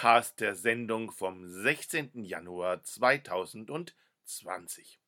[0.00, 2.24] Podcast der Sendung vom 16.
[2.24, 4.98] Januar 2020.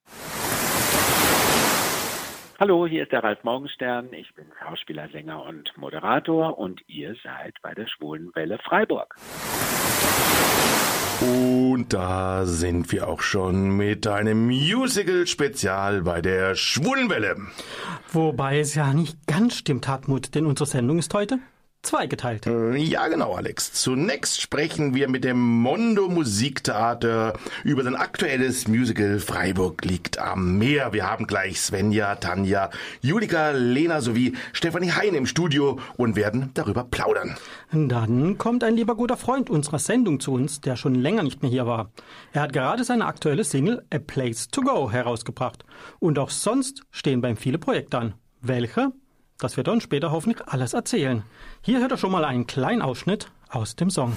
[2.60, 4.12] Hallo, hier ist der Ralf Morgenstern.
[4.12, 9.16] Ich bin Schauspieler, Sänger und Moderator und ihr seid bei der Schwulen Welle Freiburg.
[11.22, 17.38] Und da sind wir auch schon mit einem Musical-Spezial bei der Schwulenwelle.
[18.08, 21.38] Wobei es ja nicht ganz stimmt, Hartmut, denn unsere Sendung ist heute
[21.82, 22.46] zweigeteilt.
[22.46, 23.72] Äh, ja, genau, Alex.
[23.72, 27.34] Zunächst sprechen wir mit dem Mondo Musiktheater
[27.64, 30.92] über sein aktuelles Musical Freiburg liegt am Meer.
[30.92, 32.70] Wir haben gleich Svenja, Tanja,
[33.00, 37.36] Julika, Lena sowie Stefanie Hein im Studio und werden darüber plaudern.
[37.72, 41.50] Dann kommt ein lieber guter Freund unserer Sendung zu uns, der schon länger nicht mehr
[41.50, 41.90] hier war.
[42.32, 45.64] Er hat gerade seine aktuelle Single A Place to Go herausgebracht.
[45.98, 48.14] Und auch sonst stehen beim viele Projekte an.
[48.40, 48.92] Welche?
[49.42, 51.24] Das wird er uns später hoffentlich alles erzählen.
[51.62, 54.16] Hier hört er schon mal einen kleinen Ausschnitt aus dem Song.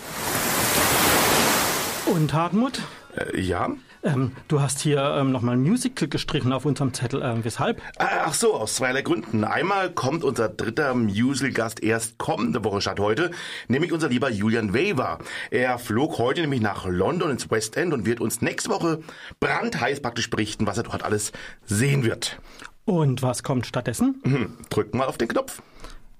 [2.05, 2.79] Und Hartmut?
[3.17, 3.71] Äh, ja?
[4.03, 7.23] Ähm, du hast hier ähm, nochmal Musical gestrichen auf unserem Zettel.
[7.23, 7.81] Ähm, weshalb?
[7.97, 9.44] Ach so, aus zweierlei Gründen.
[9.44, 13.31] Einmal kommt unser dritter Musical-Gast erst kommende Woche statt heute,
[13.67, 15.17] nämlich unser lieber Julian Weaver.
[15.50, 19.00] Er flog heute nämlich nach London ins West End und wird uns nächste Woche
[19.39, 21.31] brandheiß praktisch berichten, was er dort alles
[21.66, 22.38] sehen wird.
[22.86, 24.22] Und was kommt stattdessen?
[24.23, 25.61] Hm, drück mal auf den Knopf.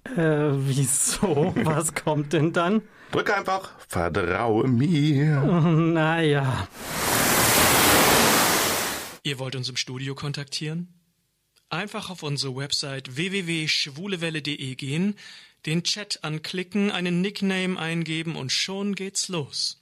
[0.04, 1.54] Äh, wieso?
[1.64, 2.82] Was kommt denn dann?
[3.12, 5.42] Drück einfach, vertraue mir.
[5.42, 6.68] Naja.
[9.24, 10.94] Ihr wollt uns im Studio kontaktieren?
[11.70, 15.16] Einfach auf unsere Website www.schwulewelle.de gehen,
[15.66, 19.82] den Chat anklicken, einen Nickname eingeben und schon geht's los.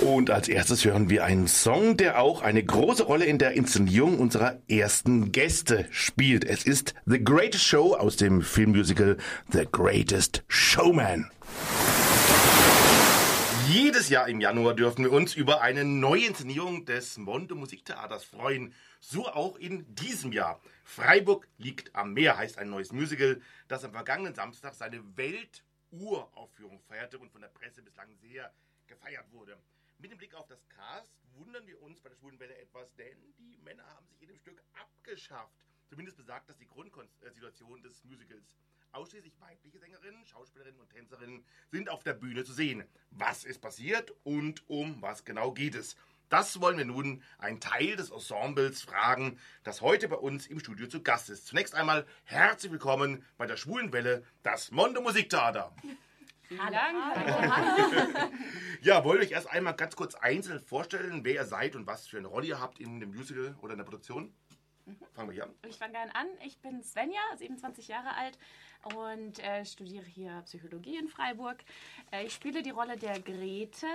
[0.00, 4.20] Und als erstes hören wir einen Song, der auch eine große Rolle in der Inszenierung
[4.20, 6.44] unserer ersten Gäste spielt.
[6.44, 9.16] Es ist The Greatest Show aus dem Filmmusical
[9.50, 11.28] The Greatest Showman.
[13.68, 18.72] Jedes Jahr im Januar dürfen wir uns über eine neue Inszenierung des Mondo Musiktheaters freuen.
[19.00, 20.60] So auch in diesem Jahr.
[20.84, 27.18] Freiburg liegt am Meer heißt ein neues Musical, das am vergangenen Samstag seine Welturaufführung feierte
[27.18, 28.52] und von der Presse bislang sehr
[28.86, 29.58] gefeiert wurde.
[30.00, 33.56] Mit dem Blick auf das Cast wundern wir uns bei der Schwulenwelle etwas, denn die
[33.64, 35.66] Männer haben sich in dem Stück abgeschafft.
[35.88, 38.56] Zumindest besagt das die Grundsituation des Musicals.
[38.92, 42.84] Ausschließlich weibliche Sängerinnen, Schauspielerinnen und Tänzerinnen sind auf der Bühne zu sehen.
[43.10, 45.96] Was ist passiert und um was genau geht es?
[46.28, 50.86] Das wollen wir nun einen Teil des Ensembles fragen, das heute bei uns im Studio
[50.86, 51.48] zu Gast ist.
[51.48, 55.74] Zunächst einmal herzlich willkommen bei der Schwulenwelle, das Mondo Musiktheater.
[56.48, 56.96] Vielen Dank.
[58.80, 62.06] ja, wollt ihr euch erst einmal ganz kurz einzeln vorstellen, wer ihr seid und was
[62.06, 64.32] für eine Rolle ihr habt in dem Musical oder in der Produktion?
[65.12, 65.54] Fangen wir hier an.
[65.68, 66.26] Ich fange gerne an.
[66.46, 68.38] Ich bin Svenja, 27 Jahre alt
[68.94, 71.58] und äh, studiere hier Psychologie in Freiburg.
[72.10, 73.86] Äh, ich spiele die Rolle der Grete.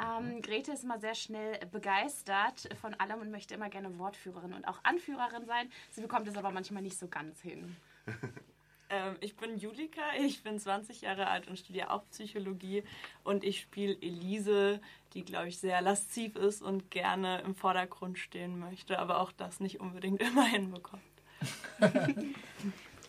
[0.00, 4.68] Ähm, Grete ist immer sehr schnell begeistert von allem und möchte immer gerne Wortführerin und
[4.68, 5.68] auch Anführerin sein.
[5.90, 7.76] Sie bekommt es aber manchmal nicht so ganz hin.
[8.90, 12.84] Ähm, ich bin Julika, ich bin 20 Jahre alt und studiere auch Psychologie
[13.24, 14.80] und ich spiele Elise,
[15.14, 19.60] die, glaube ich, sehr lasziv ist und gerne im Vordergrund stehen möchte, aber auch das
[19.60, 21.02] nicht unbedingt immer hinbekommt.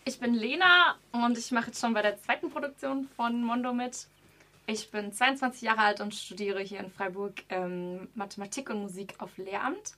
[0.06, 4.08] ich bin Lena und ich mache jetzt schon bei der zweiten Produktion von Mondo mit.
[4.68, 9.36] Ich bin 22 Jahre alt und studiere hier in Freiburg ähm, Mathematik und Musik auf
[9.38, 9.96] Lehramt.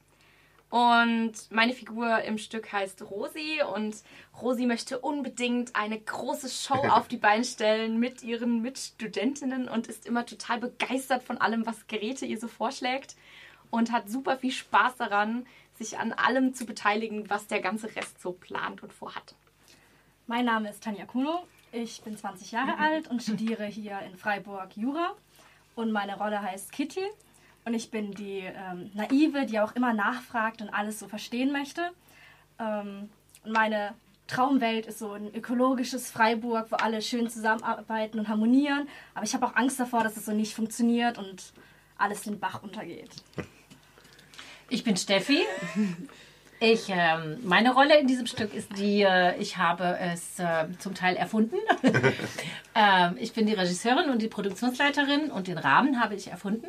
[0.72, 3.94] Und meine Figur im Stück heißt Rosi und
[4.42, 10.06] Rosi möchte unbedingt eine große Show auf die Beine stellen mit ihren Mitstudentinnen und ist
[10.06, 13.18] immer total begeistert von allem, was Geräte ihr so vorschlägt
[13.70, 15.46] und hat super viel Spaß daran,
[15.78, 19.36] sich an allem zu beteiligen, was der ganze Rest so plant und vorhat.
[20.26, 21.46] Mein Name ist Tanja Kuno.
[21.74, 25.16] Ich bin 20 Jahre alt und studiere hier in Freiburg Jura.
[25.76, 27.06] Und meine Rolle heißt Kitty.
[27.66, 31.82] Und ich bin die ähm, Naive, die auch immer nachfragt und alles so verstehen möchte.
[32.60, 33.10] Ähm,
[33.44, 33.94] und meine
[34.28, 38.88] Traumwelt ist so ein ökologisches Freiburg, wo alle schön zusammenarbeiten und harmonieren.
[39.14, 41.54] Aber ich habe auch Angst davor, dass es so nicht funktioniert und
[41.98, 43.12] alles den Bach untergeht.
[44.70, 45.44] Ich bin Steffi.
[46.64, 50.94] Ich, ähm, meine Rolle in diesem Stück ist die, äh, ich habe es äh, zum
[50.94, 51.56] Teil erfunden.
[52.76, 56.68] ähm, ich bin die Regisseurin und die Produktionsleiterin und den Rahmen habe ich erfunden.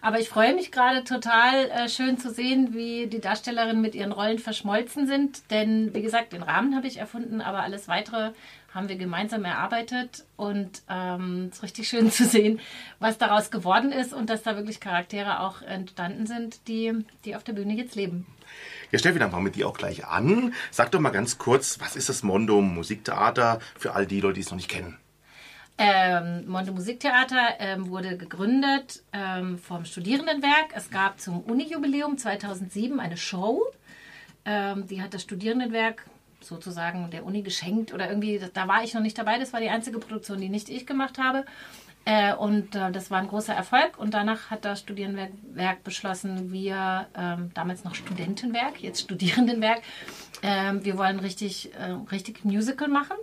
[0.00, 4.12] Aber ich freue mich gerade total äh, schön zu sehen, wie die Darstellerinnen mit ihren
[4.12, 5.50] Rollen verschmolzen sind.
[5.50, 8.30] Denn, wie gesagt, den Rahmen habe ich erfunden, aber alles weitere
[8.72, 12.60] haben wir gemeinsam erarbeitet und ähm, es ist richtig schön zu sehen,
[12.98, 16.92] was daraus geworden ist und dass da wirklich Charaktere auch entstanden sind, die,
[17.26, 18.26] die auf der Bühne jetzt leben.
[18.94, 20.54] Ja, Steffi, dann fangen wir die auch gleich an.
[20.70, 24.42] Sag doch mal ganz kurz, was ist das Mondo Musiktheater für all die Leute, die
[24.42, 24.96] es noch nicht kennen?
[25.78, 30.66] Ähm, Mondo Musiktheater ähm, wurde gegründet ähm, vom Studierendenwerk.
[30.76, 33.64] Es gab zum Uni-Jubiläum 2007 eine Show.
[34.44, 36.06] Ähm, die hat das Studierendenwerk
[36.40, 39.40] sozusagen der Uni geschenkt oder irgendwie, da war ich noch nicht dabei.
[39.40, 41.44] Das war die einzige Produktion, die nicht ich gemacht habe.
[42.04, 43.98] Äh, und äh, das war ein großer Erfolg.
[43.98, 49.82] Und danach hat das Studierendenwerk beschlossen, wir, ähm, damals noch Studentenwerk, jetzt Studierendenwerk,
[50.42, 53.16] ähm, wir wollen richtig, äh, richtig Musical machen.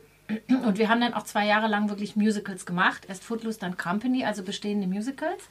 [0.47, 3.05] Und wir haben dann auch zwei Jahre lang wirklich Musicals gemacht.
[3.07, 5.49] Erst Footloose, dann Company, also bestehende Musicals.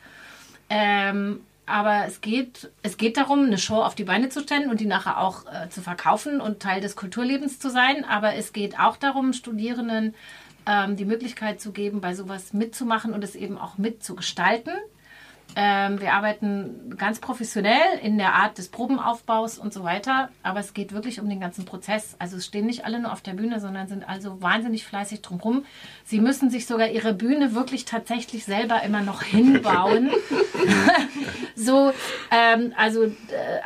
[0.70, 4.80] Ähm, aber es geht, es geht darum, eine Show auf die Beine zu stellen und
[4.80, 8.04] die nachher auch äh, zu verkaufen und Teil des Kulturlebens zu sein.
[8.04, 10.14] Aber es geht auch darum, Studierenden
[10.66, 14.74] ähm, die Möglichkeit zu geben, bei sowas mitzumachen und es eben auch mitzugestalten.
[15.56, 20.74] Ähm, wir arbeiten ganz professionell in der Art des Probenaufbaus und so weiter, aber es
[20.74, 22.14] geht wirklich um den ganzen Prozess.
[22.18, 25.64] Also es stehen nicht alle nur auf der Bühne, sondern sind also wahnsinnig fleißig drumherum.
[26.04, 30.10] Sie müssen sich sogar ihre Bühne wirklich tatsächlich selber immer noch hinbauen.
[31.56, 31.92] so,
[32.30, 33.10] ähm, also, äh,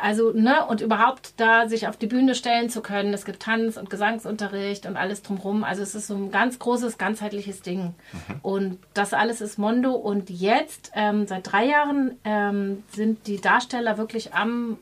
[0.01, 3.13] also, ne, und überhaupt da sich auf die Bühne stellen zu können.
[3.13, 5.63] Es gibt Tanz- und Gesangsunterricht und alles drumherum.
[5.63, 7.93] Also es ist so ein ganz großes, ganzheitliches Ding.
[8.41, 9.91] Und das alles ist Mondo.
[9.91, 11.74] Und jetzt, ähm, seit drei Jahren,
[12.23, 14.77] ähm, sind die Darsteller wirklich am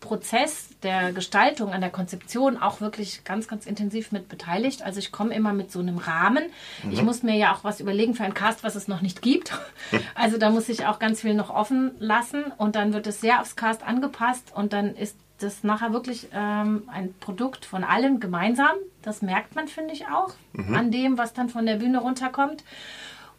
[0.00, 4.82] Prozess der Gestaltung, an der Konzeption auch wirklich ganz, ganz intensiv mit beteiligt.
[4.82, 6.44] Also ich komme immer mit so einem Rahmen.
[6.84, 6.92] Mhm.
[6.92, 9.52] Ich muss mir ja auch was überlegen für einen Cast, was es noch nicht gibt.
[10.14, 13.40] Also da muss ich auch ganz viel noch offen lassen und dann wird es sehr
[13.40, 18.72] aufs Cast angepasst und dann ist das nachher wirklich ähm, ein Produkt von allen gemeinsam.
[19.02, 20.74] Das merkt man, finde ich, auch Mhm.
[20.74, 22.64] an dem, was dann von der Bühne runterkommt.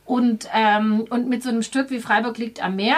[0.09, 2.97] Und, ähm, und mit so einem Stück wie Freiburg liegt am Meer,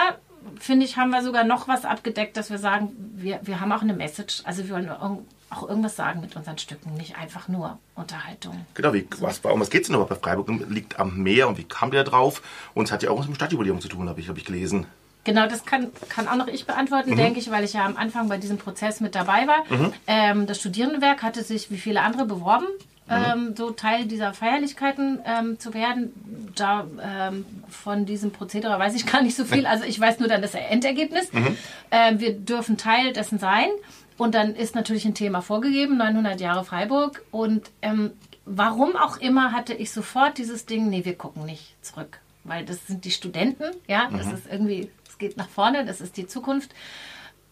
[0.58, 3.82] finde ich, haben wir sogar noch was abgedeckt, dass wir sagen, wir, wir haben auch
[3.82, 4.40] eine Message.
[4.46, 8.66] Also wir wollen auch irgendwas sagen mit unseren Stücken, nicht einfach nur Unterhaltung.
[8.76, 10.48] Genau, wie, was, um was geht es denn überhaupt bei Freiburg?
[10.70, 12.42] Liegt am Meer und wie kam der drauf?
[12.76, 14.46] Und es hat ja auch was mit dem Stadtjubiläum zu tun, habe ich, hab ich
[14.46, 14.86] gelesen.
[15.26, 17.18] Genau, das kann, kann auch noch ich beantworten, Mhm.
[17.18, 19.66] denke ich, weil ich ja am Anfang bei diesem Prozess mit dabei war.
[19.70, 19.94] Mhm.
[20.08, 22.68] Ähm, das Studierendenwerk hatte sich wie viele andere beworben.
[23.10, 26.52] Ähm, so Teil dieser Feierlichkeiten ähm, zu werden.
[26.56, 29.66] Da ähm, von diesem Prozedere weiß ich gar nicht so viel.
[29.66, 31.32] Also ich weiß nur dann das Endergebnis.
[31.34, 31.58] Mhm.
[31.92, 33.70] Ähm, wir dürfen Teil dessen sein.
[34.18, 37.24] Und dann ist natürlich ein Thema vorgegeben, 900 Jahre Freiburg.
[37.32, 38.12] Und ähm,
[38.46, 42.20] warum auch immer hatte ich sofort dieses Ding, nee, wir gucken nicht zurück.
[42.44, 44.34] Weil das sind die Studenten, ja, das Mhm.
[44.34, 46.72] ist irgendwie, es geht nach vorne, das ist die Zukunft.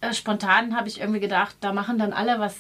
[0.02, 2.56] Äh, spontan habe ich irgendwie gedacht, da machen dann alle was,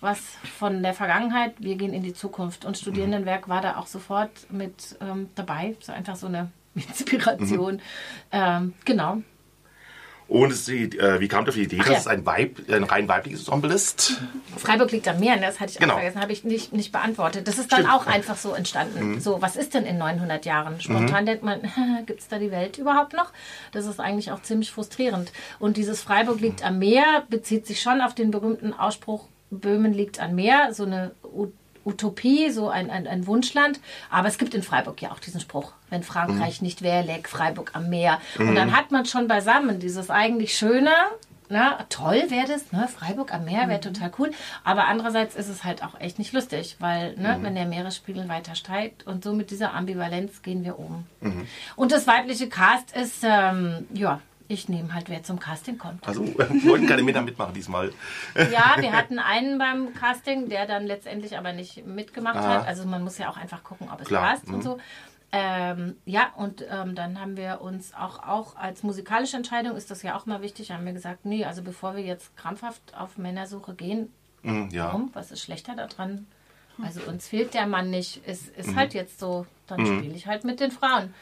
[0.00, 0.18] was
[0.58, 2.64] von der Vergangenheit, wir gehen in die Zukunft.
[2.64, 7.80] Und Studierendenwerk war da auch sofort mit ähm, dabei, so einfach so eine Inspiration.
[8.32, 9.18] Ähm, genau.
[10.28, 11.98] Und die, äh, wie kam auf die Idee, Ach dass ja.
[11.98, 14.20] es ein, Weib, ein rein weibliches Ensemble ist?
[14.56, 15.42] Freiburg liegt am Meer, ne?
[15.46, 15.94] das hatte ich Genau.
[15.94, 17.48] auch vergessen, habe ich nicht, nicht beantwortet.
[17.48, 17.92] Das ist dann Stimmt.
[17.92, 19.14] auch einfach so entstanden.
[19.14, 19.20] Mhm.
[19.20, 20.80] So, was ist denn in 900 Jahren?
[20.80, 21.26] Spontan Mhm.
[21.26, 21.60] denkt man,
[22.06, 23.32] gibt es da die Welt überhaupt noch?
[23.72, 25.32] Das ist eigentlich auch ziemlich frustrierend.
[25.58, 30.20] Und dieses Freiburg liegt am Meer bezieht sich schon auf den berühmten Ausspruch, Böhmen liegt
[30.20, 31.12] am Meer, so eine
[31.84, 33.80] Utopie, so ein, ein, ein Wunschland.
[34.10, 36.66] Aber es gibt in Freiburg ja auch diesen Spruch, wenn Frankreich Mhm.
[36.66, 38.20] nicht wäre, läge Freiburg am Meer.
[38.38, 38.54] Und Mhm.
[38.54, 40.90] dann hat man schon beisammen dieses eigentlich Schöne,
[41.52, 42.86] na, toll wäre das, ne?
[42.86, 44.30] Freiburg am Meer wäre total cool.
[44.62, 47.42] Aber andererseits ist es halt auch echt nicht lustig, weil, ne, Mhm.
[47.42, 51.06] wenn der Meeresspiegel weiter steigt und so mit dieser Ambivalenz gehen wir um.
[51.74, 56.06] Und das weibliche Cast ist, ähm, ja, ich nehme halt, wer zum Casting kommt.
[56.06, 56.26] Also
[56.64, 57.92] wollten keine Männer mitmachen diesmal.
[58.34, 62.48] Ja, wir hatten einen beim Casting, der dann letztendlich aber nicht mitgemacht Aha.
[62.60, 62.66] hat.
[62.66, 64.62] Also man muss ja auch einfach gucken, ob es Klar, passt und mhm.
[64.62, 64.78] so.
[65.32, 70.02] Ähm, ja, und ähm, dann haben wir uns auch, auch als musikalische Entscheidung ist das
[70.02, 73.74] ja auch mal wichtig, haben wir gesagt, nee, also bevor wir jetzt krampfhaft auf Männersuche
[73.74, 74.86] gehen, Mhm, ja.
[74.86, 75.10] warum?
[75.12, 76.26] Was ist schlechter daran?
[76.82, 78.76] Also uns fehlt der Mann nicht, ist, ist Mhm.
[78.76, 79.98] halt jetzt so, dann Mhm.
[79.98, 81.14] spiele ich halt mit den Frauen.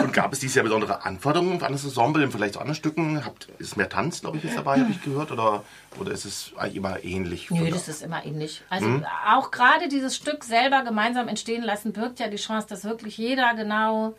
[0.00, 3.24] Und gab es dieses Jahr besondere Anforderungen an das Ensemble Vergleich zu anderen Stücken?
[3.24, 5.32] Habt, ist mehr Tanz, glaube ich, jetzt dabei, habe ich gehört?
[5.32, 5.64] Oder,
[5.98, 7.50] oder ist es eigentlich immer ähnlich?
[7.50, 8.62] Nö, das ist immer ähnlich.
[8.70, 9.04] Also Mhm.
[9.34, 13.54] auch gerade dieses Stück selber gemeinsam entstehen lassen, birgt ja die Chance, dass wirklich jeder
[13.54, 14.14] genau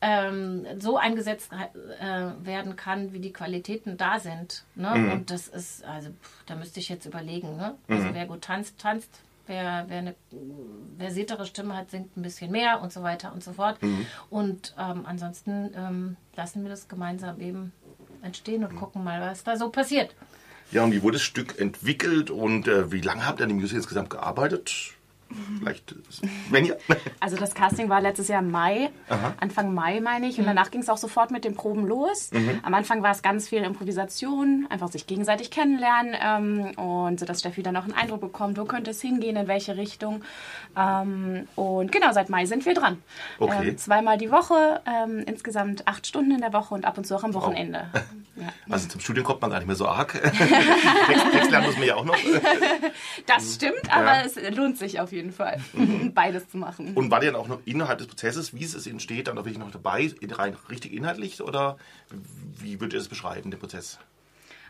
[0.00, 4.62] ähm, so eingesetzt äh, werden kann, wie die Qualitäten da sind.
[4.74, 4.94] Ne?
[4.96, 5.12] Mhm.
[5.12, 7.56] Und das ist, also pff, da müsste ich jetzt überlegen.
[7.56, 7.74] Ne?
[7.88, 8.14] Also Mhm.
[8.14, 9.10] wer gut tanzt, tanzt.
[9.48, 10.14] Wer, wer eine
[10.98, 13.82] versiertere Stimme hat, singt ein bisschen mehr und so weiter und so fort.
[13.82, 14.06] Mhm.
[14.30, 17.72] Und ähm, ansonsten ähm, lassen wir das gemeinsam eben
[18.22, 20.14] entstehen und gucken mal, was da so passiert.
[20.70, 23.56] Ja, und wie wurde das Stück entwickelt und äh, wie lange habt ihr an dem
[23.56, 24.97] Musical insgesamt gearbeitet?
[25.58, 25.94] Vielleicht,
[26.50, 26.78] wenn ihr.
[27.20, 29.34] Also das Casting war letztes Jahr im Mai, Aha.
[29.40, 30.38] Anfang Mai meine ich.
[30.38, 32.30] Und danach ging es auch sofort mit den Proben los.
[32.32, 32.60] Mhm.
[32.62, 37.40] Am Anfang war es ganz viel Improvisation, einfach sich gegenseitig kennenlernen ähm, und so, dass
[37.40, 40.22] Steffi dann auch einen Eindruck bekommt, wo könnte es hingehen, in welche Richtung.
[40.76, 43.02] Ähm, und genau, seit Mai sind wir dran.
[43.38, 43.68] Okay.
[43.70, 47.16] Ähm, zweimal die Woche, ähm, insgesamt acht Stunden in der Woche und ab und zu
[47.16, 47.86] auch am Wochenende.
[48.38, 48.50] Ja.
[48.70, 50.12] Also zum Studium kommt man gar nicht mehr so arg.
[50.22, 52.16] Text, Text lernen muss man ja auch noch.
[53.26, 54.22] Das stimmt, aber Ja.
[54.24, 55.17] es lohnt sich auf jeden Fall,
[56.14, 56.94] beides zu machen.
[56.94, 59.58] Und war die dann auch noch innerhalb des Prozesses, wie es entsteht, dann auch wirklich
[59.58, 61.40] noch dabei, in- rein richtig inhaltlich?
[61.42, 61.76] Oder
[62.60, 63.98] wie würdet ihr das beschreiben, den Prozess?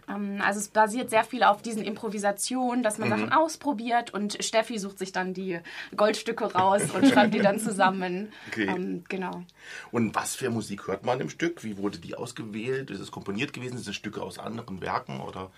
[0.09, 3.13] Ähm, Also es basiert sehr viel auf diesen Improvisationen, dass man Mhm.
[3.13, 5.61] Sachen ausprobiert und Steffi sucht sich dann die
[5.97, 8.33] Goldstücke raus und schreibt die dann zusammen.
[8.49, 8.67] Okay.
[8.69, 9.43] Ähm, genau.
[9.91, 11.63] Und was für Musik hört man im Stück?
[11.63, 12.91] Wie wurde die ausgewählt?
[12.91, 13.77] Ist es komponiert gewesen?
[13.77, 15.21] Sind es Stücke aus anderen Werken?
[15.21, 15.51] Oder?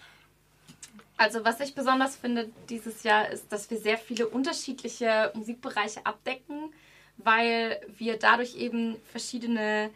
[1.20, 6.72] Also was ich besonders finde dieses Jahr ist, dass wir sehr viele unterschiedliche Musikbereiche abdecken,
[7.18, 9.90] weil wir dadurch eben verschiedene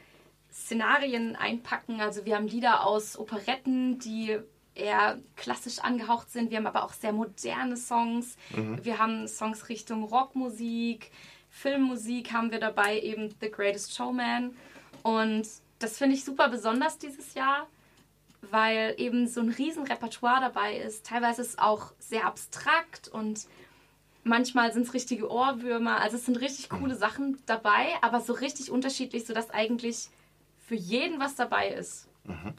[0.52, 2.02] Szenarien einpacken.
[2.02, 4.38] Also wir haben Lieder aus Operetten, die
[4.74, 6.50] eher klassisch angehaucht sind.
[6.50, 8.36] Wir haben aber auch sehr moderne Songs.
[8.82, 11.10] Wir haben Songs Richtung Rockmusik,
[11.48, 14.54] Filmmusik haben wir dabei, eben The Greatest Showman.
[15.02, 17.66] Und das finde ich super besonders dieses Jahr,
[18.50, 21.06] weil eben so ein riesen Repertoire dabei ist.
[21.06, 23.46] Teilweise ist es auch sehr abstrakt und
[24.24, 26.00] manchmal sind es richtige Ohrwürmer.
[26.00, 30.08] Also es sind richtig coole Sachen dabei, aber so richtig unterschiedlich, sodass eigentlich
[30.66, 32.08] für jeden was dabei ist.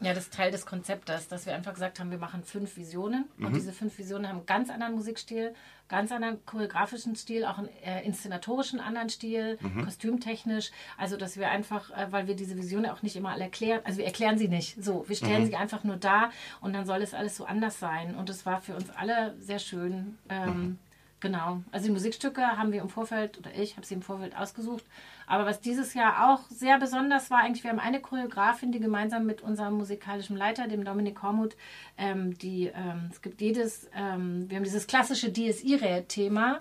[0.02, 3.26] Ja, das ist Teil des Konzeptes, dass wir einfach gesagt haben, wir machen fünf Visionen
[3.40, 5.56] und diese fünf Visionen haben einen ganz anderen Musikstil,
[5.88, 10.72] ganz anderen choreografischen Stil, auch einen äh, inszenatorischen anderen Stil, kostümtechnisch.
[10.98, 13.98] Also, dass wir einfach, äh, weil wir diese Visionen auch nicht immer alle erklären, also
[13.98, 14.84] wir erklären sie nicht.
[14.84, 16.30] So, wir stellen sie einfach nur da
[16.62, 18.16] und dann soll es alles so anders sein.
[18.16, 20.18] Und es war für uns alle sehr schön.
[20.30, 20.78] Ähm,
[21.22, 21.64] Genau.
[21.72, 24.84] Also die Musikstücke haben wir im Vorfeld, oder ich habe sie im Vorfeld ausgesucht.
[25.28, 29.26] Aber was dieses Jahr auch sehr besonders war, eigentlich, wir haben eine Choreografin, die gemeinsam
[29.26, 31.56] mit unserem musikalischen Leiter, dem Dominik Hormuth,
[31.98, 36.60] ähm, die, ähm, es gibt jedes, ähm, wir haben dieses klassische DSI-Thema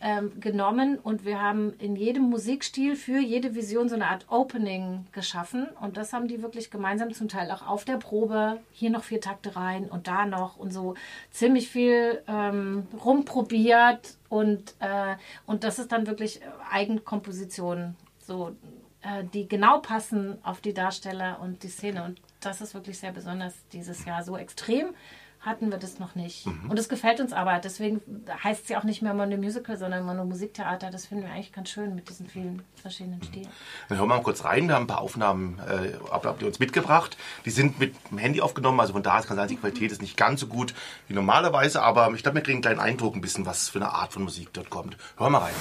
[0.00, 5.06] ähm, genommen und wir haben in jedem Musikstil für jede Vision so eine Art Opening
[5.12, 5.66] geschaffen.
[5.80, 9.20] Und das haben die wirklich gemeinsam zum Teil auch auf der Probe, hier noch vier
[9.20, 10.94] Takte rein und da noch und so
[11.30, 15.16] ziemlich viel ähm, rumprobiert und, äh,
[15.46, 16.40] und das ist dann wirklich
[16.70, 18.56] Eigenkomposition, so,
[19.02, 22.04] äh, die genau passen auf die Darsteller und die Szene.
[22.04, 24.22] Und das ist wirklich sehr besonders dieses Jahr.
[24.22, 24.94] So extrem
[25.44, 26.46] hatten wir das noch nicht.
[26.68, 27.58] Und es gefällt uns aber.
[27.58, 28.00] Deswegen
[28.44, 30.90] heißt es ja auch nicht mehr Mono Musical, sondern Mono Musiktheater.
[30.90, 33.48] Das finden wir eigentlich ganz schön mit diesen vielen verschiedenen Stilen.
[33.88, 34.68] Dann hören wir mal kurz rein.
[34.68, 37.16] Wir haben ein paar Aufnahmen, äh, habt ihr uns mitgebracht.
[37.44, 40.16] Die sind mit dem Handy aufgenommen, also von daher kann sein, die Qualität ist nicht
[40.16, 40.74] ganz so gut
[41.08, 43.92] wie normalerweise, aber ich glaube, wir kriegen einen kleinen Eindruck, ein bisschen, was für eine
[43.92, 44.96] Art von Musik dort kommt.
[45.16, 45.54] Hören wir rein.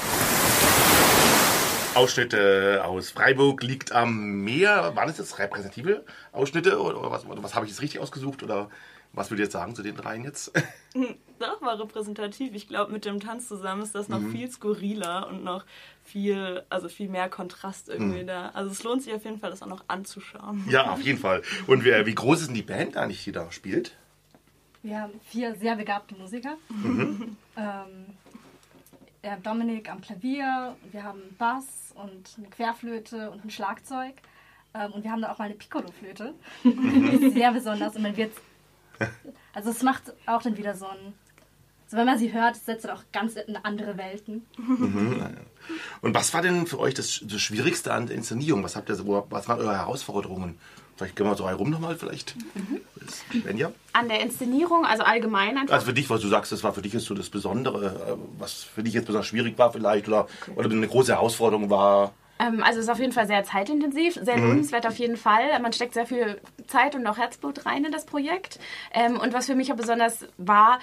[1.94, 4.96] Ausschnitte aus Freiburg liegt am Meer.
[4.96, 8.70] Waren das jetzt repräsentative Ausschnitte oder was, was habe ich jetzt richtig ausgesucht oder
[9.14, 10.54] was würdet ihr jetzt sagen zu den dreien jetzt?
[11.40, 12.54] Doch, war repräsentativ.
[12.54, 15.66] Ich glaube, mit dem Tanz zusammen ist das noch viel skurriler und noch
[16.04, 18.50] viel, also viel mehr Kontrast irgendwie da.
[18.54, 20.64] Also es lohnt sich auf jeden Fall, das auch noch anzuschauen.
[20.70, 21.42] ja, auf jeden Fall.
[21.68, 23.98] Und wie, wie groß ist denn die Band eigentlich, die da spielt?
[24.82, 26.58] Wir haben vier sehr begabte Musiker.
[27.58, 28.06] Ähm,
[29.24, 34.16] ja, Dominik am Klavier, wir haben einen Bass und eine Querflöte und ein Schlagzeug.
[34.74, 36.34] Ähm, und wir haben da auch mal eine Piccolo-Flöte.
[36.64, 36.70] Die
[37.26, 38.32] ist sehr besonders und man wird.
[39.54, 41.14] Also es macht auch dann wieder so ein.
[41.86, 44.46] Also wenn man sie hört, setzt es auch ganz in andere Welten.
[46.02, 48.64] Und was war denn für euch das, das Schwierigste an der Inszenierung?
[48.64, 50.58] Was, habt ihr, so- was waren eure Herausforderungen?
[51.02, 52.36] Vielleicht gehen wir so herum nochmal, vielleicht.
[53.42, 53.72] Svenja?
[53.92, 55.74] An der Inszenierung, also allgemein einfach.
[55.74, 58.16] Also für dich, was du sagst, das war für dich jetzt so das Besondere, äh,
[58.38, 62.14] was für dich jetzt besonders schwierig war vielleicht oder, oder eine große Herausforderung war.
[62.42, 64.44] Ähm, also es ist auf jeden Fall sehr zeitintensiv, sehr Mhm.
[64.48, 65.60] lohnenswert auf jeden Fall.
[65.62, 68.60] Man steckt sehr viel Zeit und auch Herzblut rein in das Projekt.
[68.94, 70.80] Ähm, und was für mich auch besonders war,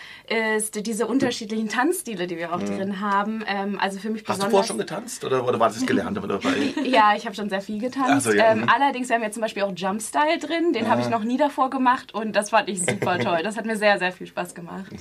[0.59, 3.43] ist diese unterschiedlichen Tanzstile, die wir auch drin haben.
[3.47, 4.29] Ähm, also für mich Mhm.
[4.29, 4.50] Hast du besonders.
[4.50, 6.38] vorher schon getanzt oder, oder war das gelernt dabei?
[6.85, 8.27] Ja, ich habe schon sehr viel getanzt.
[8.27, 8.69] So, ja, ähm, mhm.
[8.69, 10.73] allerdings, wir haben jetzt zum Beispiel auch Jumpstyle drin.
[10.73, 13.41] Den habe ich noch nie davor gemacht und das fand ich super toll.
[13.43, 14.93] Das hat mir sehr, sehr viel Spaß gemacht.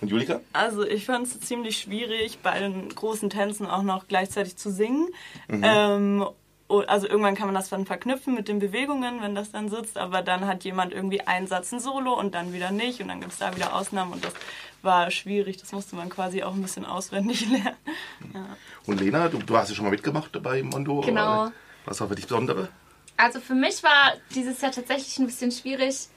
[0.00, 0.40] Und Julika?
[0.52, 5.08] Also ich fand es ziemlich schwierig, bei den großen Tänzen auch noch gleichzeitig zu singen.
[5.48, 5.62] Mhm.
[5.64, 6.26] Ähm,
[6.68, 10.20] also irgendwann kann man das dann verknüpfen mit den Bewegungen, wenn das dann sitzt, aber
[10.22, 13.32] dann hat jemand irgendwie einen Satz ein Solo und dann wieder nicht und dann gibt
[13.32, 14.34] es da wieder Ausnahmen und das
[14.82, 15.56] war schwierig.
[15.56, 17.76] Das musste man quasi auch ein bisschen auswendig lernen.
[18.86, 21.00] Und Lena, du, du hast ja schon mal mitgemacht bei Mondo.
[21.00, 21.50] Genau.
[21.86, 22.68] Was war für dich Besondere?
[23.16, 26.08] Also für mich war dieses Jahr tatsächlich ein bisschen schwierig.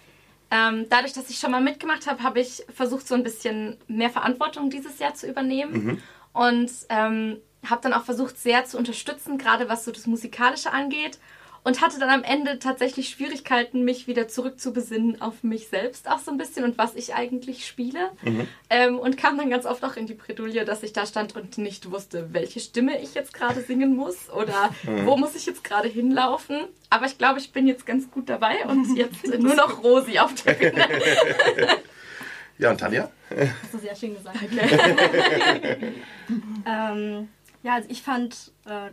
[0.51, 4.09] Ähm, dadurch, dass ich schon mal mitgemacht habe, habe ich versucht, so ein bisschen mehr
[4.09, 6.01] Verantwortung dieses Jahr zu übernehmen.
[6.33, 11.19] und ähm, habe dann auch versucht, sehr zu unterstützen, gerade was so das Musikalische angeht
[11.63, 16.31] und hatte dann am Ende tatsächlich Schwierigkeiten, mich wieder zurückzubesinnen auf mich selbst auch so
[16.31, 18.11] ein bisschen und was ich eigentlich spiele.
[18.23, 18.47] Mhm.
[18.69, 21.57] Ähm, und kam dann ganz oft auch in die Bredouille, dass ich da stand und
[21.59, 25.05] nicht wusste, welche Stimme ich jetzt gerade singen muss oder Mhm.
[25.05, 26.57] wo muss ich jetzt gerade hinlaufen.
[26.89, 30.33] Aber ich glaube, ich bin jetzt ganz gut dabei und jetzt nur noch Rosi auf
[30.43, 30.87] der Bühne.
[32.57, 33.09] Ja, und Tanja?
[33.63, 34.37] Hast du sehr schön gesagt.
[36.65, 37.29] ähm,
[37.63, 38.89] ja, also ich fand, äh,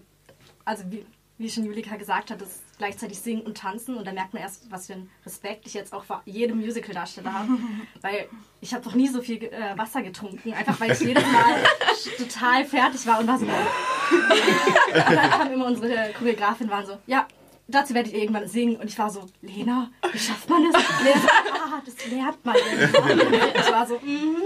[0.65, 1.05] also wie,
[1.39, 4.71] wie schon Julika gesagt hat, das gleichzeitig singen und tanzen und da merkt man erst,
[4.71, 7.49] was für einen Respekt ich jetzt auch vor jedem Musical-Darsteller habe,
[8.01, 8.29] weil
[8.61, 11.63] ich habe noch nie so viel äh, Wasser getrunken, einfach weil ich jedes Mal
[12.19, 13.47] total fertig war und war so.
[13.47, 17.27] und dann kam immer unsere Choreografin waren so, ja.
[17.71, 18.77] Dazu werdet ihr irgendwann singen.
[18.77, 20.83] Und ich war so, Lena, wie schafft man das?
[21.05, 22.57] Lena, ah, das lernt man.
[22.57, 23.51] irgendwann.
[23.55, 24.37] Ich war so, mhm.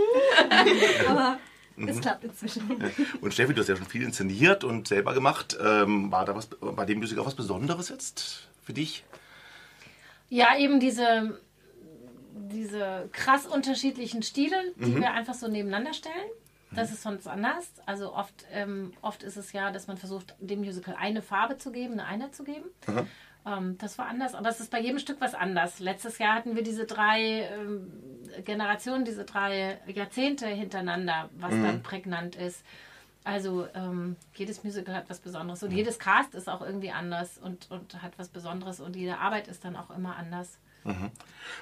[1.09, 1.39] Aber
[1.77, 2.83] es klappt inzwischen.
[3.21, 5.57] Und Steffi, du hast ja schon viel inszeniert und selber gemacht.
[5.63, 9.05] Ähm, war da was bei dem Musical auch was Besonderes jetzt für dich?
[10.29, 11.39] Ja, eben diese,
[12.33, 16.31] diese krass unterschiedlichen Stile, die wir einfach so nebeneinander stellen.
[16.75, 17.71] Das ist sonst anders.
[17.85, 21.71] Also oft, ähm, oft ist es ja, dass man versucht, dem Musical eine Farbe zu
[21.71, 22.65] geben, eine Einheit zu geben.
[23.47, 25.81] Ähm, das war anders, aber es ist bei jedem Stück was anders.
[25.81, 27.91] Letztes Jahr hatten wir diese drei ähm,
[28.45, 32.63] Generationen, diese drei Jahrzehnte hintereinander, was dann prägnant ist.
[33.25, 37.71] Also ähm, jedes Musical hat was Besonderes und jedes Cast ist auch irgendwie anders und,
[37.71, 40.59] und hat was Besonderes und jede Arbeit ist dann auch immer anders.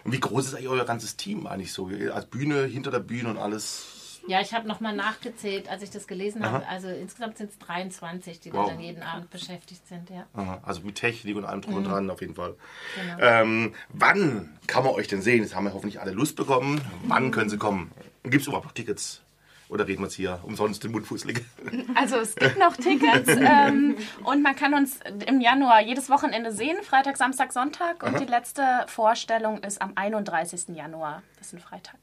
[0.04, 1.90] Und wie groß ist eigentlich euer ganzes Team eigentlich so?
[2.14, 3.99] Als Bühne, hinter der Bühne und alles?
[4.26, 6.66] Ja, ich habe nochmal nachgezählt, als ich das gelesen habe.
[6.68, 8.66] Also insgesamt sind es 23, die Wow.
[8.66, 10.08] da dann jeden Abend beschäftigt sind.
[10.10, 10.26] Ja.
[10.34, 12.54] Aha, Also mit Technik und allem drum und dran auf jeden Fall.
[12.94, 13.16] Genau.
[13.20, 15.42] Ähm, wann kann man euch denn sehen?
[15.42, 16.80] Jetzt haben wir hoffentlich alle Lust bekommen.
[17.04, 17.90] Wann können sie kommen?
[18.22, 19.22] Gibt es überhaupt noch Tickets?
[19.70, 21.44] Oder reden wir jetzt hier umsonst den Mund fußelig?
[21.94, 26.76] Also es gibt noch Tickets ähm, und man kann uns im Januar jedes Wochenende sehen,
[26.82, 28.02] Freitag, Samstag, Sonntag.
[28.02, 30.74] Und die letzte Vorstellung ist am 31.
[30.74, 31.22] Januar.
[31.38, 31.96] Das ist ein Freitag.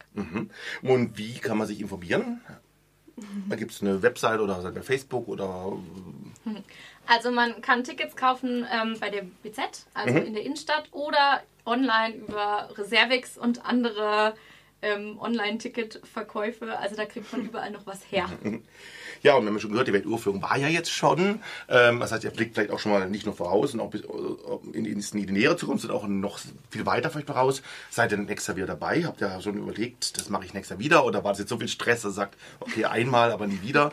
[0.81, 2.41] Und wie kann man sich informieren?
[3.49, 5.73] Da gibt es eine Website oder bei Facebook oder
[7.07, 12.15] Also man kann Tickets kaufen ähm, bei der BZ, also in der Innenstadt, oder online
[12.15, 14.35] über Reservix und andere
[14.81, 16.77] ähm, Online-Ticket-Verkäufe.
[16.77, 18.29] Also da kriegt man überall noch was her.
[19.23, 21.39] Ja, und wir haben schon gehört, die Welturführung war ja jetzt schon.
[21.69, 24.01] Ähm, das heißt, ihr blickt vielleicht auch schon mal nicht nur voraus und auch bis,
[24.73, 27.61] in, in, in die nähere Zukunft, sondern auch noch viel weiter vielleicht voraus.
[27.89, 29.05] Seid ihr nächstes Jahr wieder dabei?
[29.05, 31.05] Habt ihr schon überlegt, das mache ich nächstes Jahr wieder?
[31.05, 33.91] Oder war das jetzt so viel Stress, dass ihr sagt, okay, einmal, aber nie wieder?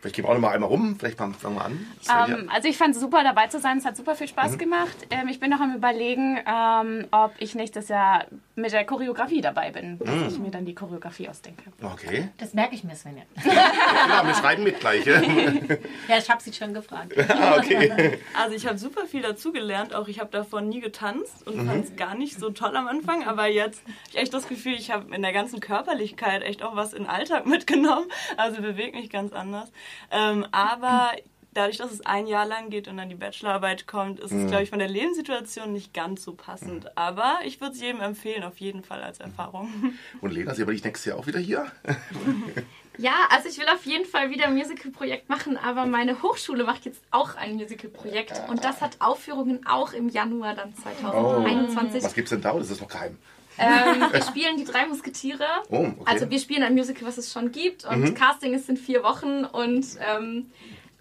[0.00, 0.96] Vielleicht gehen wir auch noch mal einmal rum.
[0.98, 1.86] Vielleicht fangen wir an.
[2.08, 3.76] Ähm, also ich fand es super dabei zu sein.
[3.76, 4.96] Es hat super viel Spaß gemacht.
[5.10, 9.70] Ähm, ich bin noch am überlegen, ähm, ob ich nächstes Jahr mit der Choreografie dabei
[9.70, 9.98] bin.
[9.98, 11.64] Dass ich mir dann die Choreografie ausdenke.
[11.82, 12.28] Okay.
[12.38, 13.24] Das merke ich mir, Svenja.
[13.44, 15.04] Ja, wir schreiben mit gleich.
[15.04, 15.20] ja?
[16.08, 17.12] Ja, ich habe sie schon gefragt.
[17.28, 18.18] ah, okay.
[18.38, 19.94] Also ich habe super viel dazugelernt.
[19.94, 23.26] Auch ich habe davon nie getanzt und fand es gar nicht so toll am Anfang.
[23.26, 26.74] Aber jetzt habe ich echt das Gefühl, ich habe in der ganzen Körperlichkeit echt auch
[26.74, 28.06] was in den Alltag mitgenommen.
[28.36, 29.70] Also bewege mich ganz anders.
[30.10, 31.12] Ähm, aber
[31.52, 34.62] dadurch, dass es ein Jahr lang geht und dann die Bachelorarbeit kommt, ist es, glaube
[34.62, 36.96] ich, von der Lebenssituation nicht ganz so passend.
[36.96, 39.68] Aber ich würde es jedem empfehlen, auf jeden Fall als Erfahrung.
[40.20, 41.66] Und Lena, sie aber dich nächstes Jahr auch wieder hier?
[42.98, 46.84] Ja, also ich will auf jeden Fall wieder ein Musical-Projekt machen, aber meine Hochschule macht
[46.84, 52.04] jetzt auch ein Musical-Projekt und das hat Aufführungen auch im Januar dann 2021.
[52.04, 52.52] Was gibt's denn da?
[52.52, 53.16] Oder ist das noch geheim?
[53.60, 55.44] Ähm, wir spielen die drei Musketiere.
[55.68, 55.88] Oh, okay.
[55.88, 56.02] Mhm.
[56.06, 59.44] Also wir spielen ein Musical, was es schon gibt und Casting ist in vier Wochen
[59.44, 60.50] und ähm,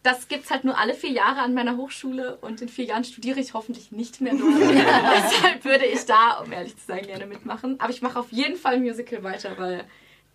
[0.03, 3.03] das gibt es halt nur alle vier Jahre an meiner Hochschule und in vier Jahren
[3.03, 4.53] studiere ich hoffentlich nicht mehr dort.
[4.61, 7.79] Deshalb würde ich da, um ehrlich zu sein, gerne mitmachen.
[7.79, 9.83] Aber ich mache auf jeden Fall ein Musical weiter, weil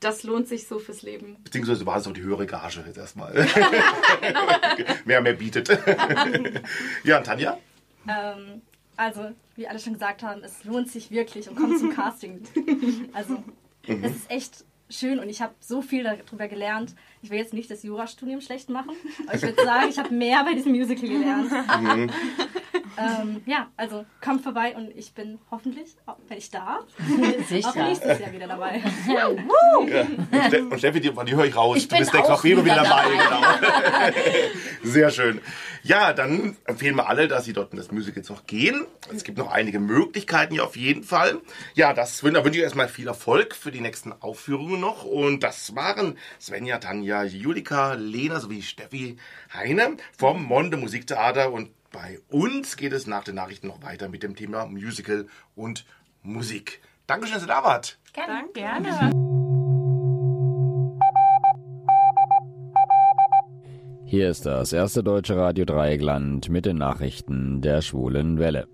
[0.00, 1.37] das lohnt sich so fürs Leben.
[1.44, 3.32] Beziehungsweise war es auch die höhere Gage jetzt erstmal.
[5.04, 5.68] mehr, mehr bietet.
[7.04, 7.58] ja, und Tanja?
[8.06, 8.60] Ähm,
[8.96, 12.43] also, wie alle schon gesagt haben, es lohnt sich wirklich und kommt zum Casting.
[13.12, 13.43] Also,
[13.87, 16.95] es ist echt schön und ich habe so viel darüber gelernt.
[17.24, 18.90] Ich will jetzt nicht das Jurastudium schlecht machen,
[19.26, 21.50] aber ich würde sagen, ich habe mehr bei diesem Musical gelernt.
[22.98, 25.96] ähm, ja, also kommt vorbei und ich bin hoffentlich,
[26.28, 27.82] wenn ich darf, auch Sicher.
[27.82, 28.82] nächstes Jahr wieder dabei.
[29.08, 29.28] Ja.
[29.28, 29.40] Und,
[30.48, 31.78] Ste und Steffi, die, die höre ich raus.
[31.78, 33.04] Ich du bist Fall wieder wieder dabei.
[33.08, 34.20] Genau.
[34.82, 35.40] Sehr schön.
[35.87, 38.87] Ja, dann empfehlen wir alle, dass sie dort in das Musical jetzt noch gehen.
[39.14, 41.42] Es gibt noch einige Möglichkeiten hier auf jeden Fall.
[41.74, 45.04] Ja, das da wünsche ich erstmal viel Erfolg für die nächsten Aufführungen noch.
[45.04, 49.16] Und das waren Svenja, Tanja, Julika, Lena sowie Steffi
[49.53, 51.53] Heine vom Monde Musiktheater.
[51.53, 55.85] Und bei uns geht es nach den Nachrichten noch weiter mit dem Thema Musical und
[56.22, 56.81] Musik.
[57.07, 57.98] Dankeschön, dass ihr da wart.
[58.12, 59.11] Gerne.
[64.07, 68.68] Hier ist das erste deutsche Radio Dreieckland mit den Nachrichten der Schwulen Welle.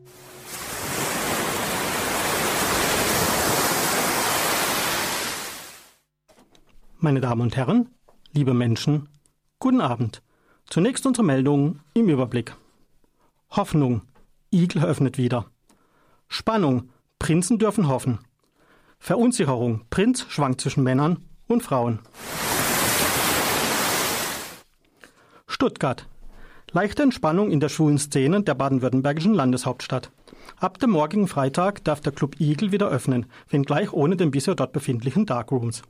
[6.98, 7.88] Meine Damen und Herren,
[8.32, 9.08] liebe Menschen,
[9.58, 10.22] guten Abend.
[10.68, 12.54] Zunächst unsere Meldungen im Überblick.
[13.50, 14.02] Hoffnung,
[14.52, 15.46] Igel öffnet wieder.
[16.28, 18.20] Spannung, Prinzen dürfen hoffen.
[18.98, 21.98] Verunsicherung, Prinz schwankt zwischen Männern und Frauen.
[25.48, 26.06] Stuttgart.
[26.70, 30.12] Leichte Entspannung in der schwulen Szene der baden-württembergischen Landeshauptstadt.
[30.56, 34.72] Ab dem morgigen Freitag darf der Club Igel wieder öffnen, wenngleich ohne den bisher dort
[34.72, 35.82] befindlichen Darkrooms.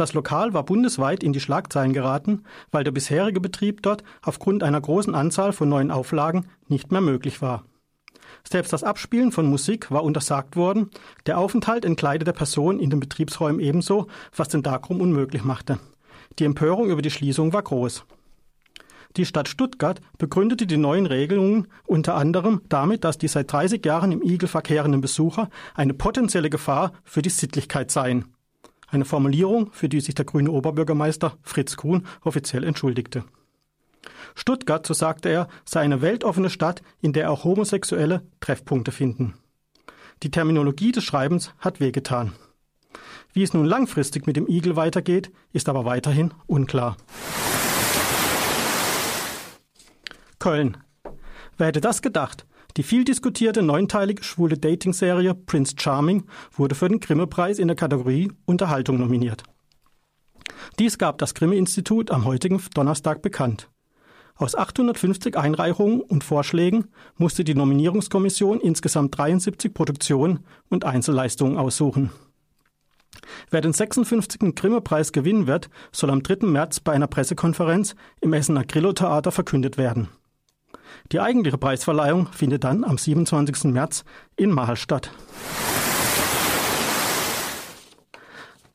[0.00, 4.80] Das Lokal war bundesweit in die Schlagzeilen geraten, weil der bisherige Betrieb dort aufgrund einer
[4.80, 7.66] großen Anzahl von neuen Auflagen nicht mehr möglich war.
[8.48, 10.88] Selbst das Abspielen von Musik war untersagt worden,
[11.26, 15.78] der Aufenthalt entkleideter Personen in den Betriebsräumen ebenso, was den Darkroom unmöglich machte.
[16.38, 18.06] Die Empörung über die Schließung war groß.
[19.18, 24.12] Die Stadt Stuttgart begründete die neuen Regelungen unter anderem damit, dass die seit 30 Jahren
[24.12, 28.24] im Igel verkehrenden Besucher eine potenzielle Gefahr für die Sittlichkeit seien.
[28.90, 33.24] Eine Formulierung, für die sich der grüne Oberbürgermeister Fritz Kuhn offiziell entschuldigte.
[34.34, 39.34] Stuttgart, so sagte er, sei eine weltoffene Stadt, in der auch Homosexuelle Treffpunkte finden.
[40.22, 42.32] Die Terminologie des Schreibens hat wehgetan.
[43.32, 46.96] Wie es nun langfristig mit dem Igel weitergeht, ist aber weiterhin unklar.
[50.40, 50.78] Köln.
[51.58, 52.46] Wer hätte das gedacht?
[52.76, 58.32] Die viel diskutierte neunteilige schwule Dating-Serie Prince Charming wurde für den Grimme-Preis in der Kategorie
[58.44, 59.42] Unterhaltung nominiert.
[60.78, 63.68] Dies gab das Grimme-Institut am heutigen Donnerstag bekannt.
[64.36, 72.10] Aus 850 Einreichungen und Vorschlägen musste die Nominierungskommission insgesamt 73 Produktionen und Einzelleistungen aussuchen.
[73.50, 74.54] Wer den 56.
[74.54, 76.46] Grimme-Preis gewinnen wird, soll am 3.
[76.46, 80.08] März bei einer Pressekonferenz im Essener Grillo-Theater verkündet werden.
[81.12, 83.64] Die eigentliche Preisverleihung findet dann am 27.
[83.72, 84.04] März
[84.36, 85.10] in Mahal statt.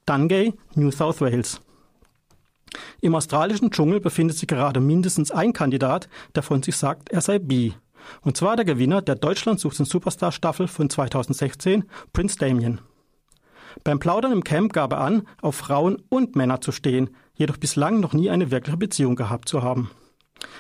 [0.06, 1.62] Dungay, New South Wales.
[3.01, 7.39] Im australischen Dschungel befindet sich gerade mindestens ein Kandidat, der von sich sagt, er sei
[7.39, 7.73] bi.
[8.21, 12.82] Und zwar der Gewinner der Deutschland sucht den Superstar Staffel von 2016, Prince Damien.
[13.84, 17.99] Beim Plaudern im Camp gab er an, auf Frauen und Männer zu stehen, jedoch bislang
[17.99, 19.91] noch nie eine wirkliche Beziehung gehabt zu haben.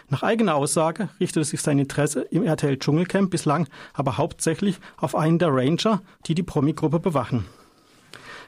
[0.09, 5.39] Nach eigener Aussage richtete sich sein Interesse im RTL Dschungelcamp bislang aber hauptsächlich auf einen
[5.39, 7.45] der Ranger, die die Promi-Gruppe bewachen.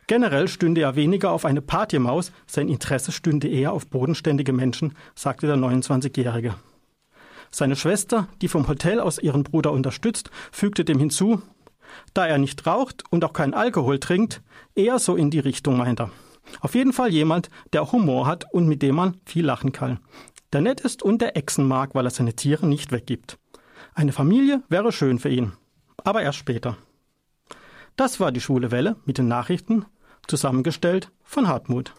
[0.06, 5.48] Generell stünde er weniger auf eine Partymaus, sein Interesse stünde eher auf bodenständige Menschen, sagte
[5.48, 6.56] der 29-Jährige.
[7.52, 11.42] Seine Schwester, die vom Hotel aus ihren Bruder unterstützt, fügte dem hinzu,
[12.14, 14.42] da er nicht raucht und auch keinen Alkohol trinkt,
[14.76, 16.12] eher so in die Richtung meint er.
[16.62, 20.00] Auf jeden Fall jemand, der Humor hat und mit dem man viel lachen kann
[20.54, 23.38] der nett ist und der Echsen mag, weil er seine Tiere nicht weggibt.
[23.94, 25.54] Eine Familie wäre schön für ihn,
[26.04, 26.78] aber erst später.
[27.96, 29.86] Das war die Schwule Welle mit den Nachrichten,
[30.28, 31.94] zusammengestellt von Hartmut.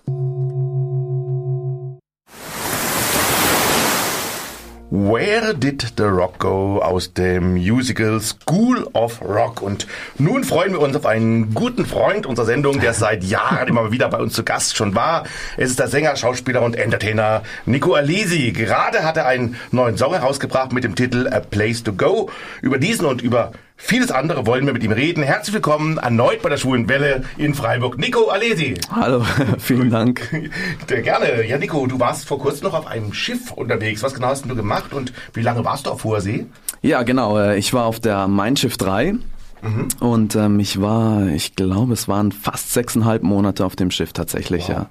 [4.90, 9.60] Where Did the Rock Go aus dem Musical School of Rock.
[9.60, 13.92] Und nun freuen wir uns auf einen guten Freund unserer Sendung, der seit Jahren immer
[13.92, 15.24] wieder bei uns zu Gast schon war.
[15.58, 18.52] Es ist der Sänger, Schauspieler und Entertainer Nico Alesi.
[18.52, 22.30] Gerade hat er einen neuen Song herausgebracht mit dem Titel A Place to Go.
[22.62, 25.22] Über diesen und über Vieles andere wollen wir mit ihm reden.
[25.22, 27.96] Herzlich willkommen erneut bei der Schwulen Welle in Freiburg.
[27.96, 28.74] Nico Alesi.
[28.90, 29.24] Hallo,
[29.58, 30.28] vielen Dank.
[30.88, 31.46] Gerne.
[31.46, 34.02] Ja, Nico, du warst vor kurzem noch auf einem Schiff unterwegs.
[34.02, 36.46] Was genau hast du gemacht und wie lange warst du auf hoher See?
[36.82, 37.38] Ja, genau.
[37.38, 39.14] Äh, ich war auf der Mein Schiff 3.
[39.62, 39.88] Mhm.
[40.00, 44.68] Und ähm, ich war, ich glaube, es waren fast sechseinhalb Monate auf dem Schiff tatsächlich,
[44.68, 44.70] wow.
[44.70, 44.90] ja.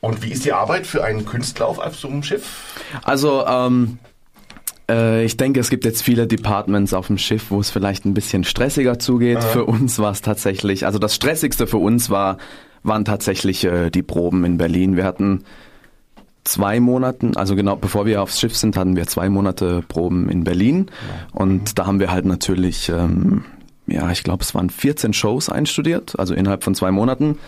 [0.00, 2.80] Und wie ist die Arbeit für einen Künstler auf so einem Schiff?
[3.02, 4.15] Also, ähm, äh,
[4.88, 8.44] ich denke, es gibt jetzt viele Departments auf dem Schiff, wo es vielleicht ein bisschen
[8.44, 9.38] stressiger zugeht.
[9.38, 9.48] Aha.
[9.48, 12.38] Für uns war es tatsächlich, also das Stressigste für uns war,
[12.84, 14.96] waren tatsächlich äh, die Proben in Berlin.
[14.96, 15.42] Wir hatten
[16.44, 20.44] zwei Monaten, also genau bevor wir aufs Schiff sind, hatten wir zwei Monate Proben in
[20.44, 20.86] Berlin.
[21.32, 21.74] Und mhm.
[21.74, 23.44] da haben wir halt natürlich, ähm,
[23.86, 27.38] ja, ich glaube, es waren 14 Shows einstudiert, also innerhalb von zwei Monaten.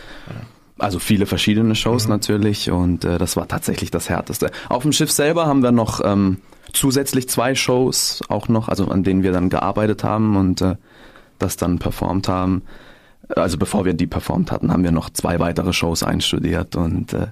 [0.79, 2.11] Also viele verschiedene Shows mhm.
[2.11, 4.51] natürlich und äh, das war tatsächlich das Härteste.
[4.68, 6.38] Auf dem Schiff selber haben wir noch ähm,
[6.72, 10.76] zusätzlich zwei Shows auch noch, also an denen wir dann gearbeitet haben und äh,
[11.38, 12.62] das dann performt haben.
[13.35, 17.28] Also bevor wir die performt hatten, haben wir noch zwei weitere Shows einstudiert und äh,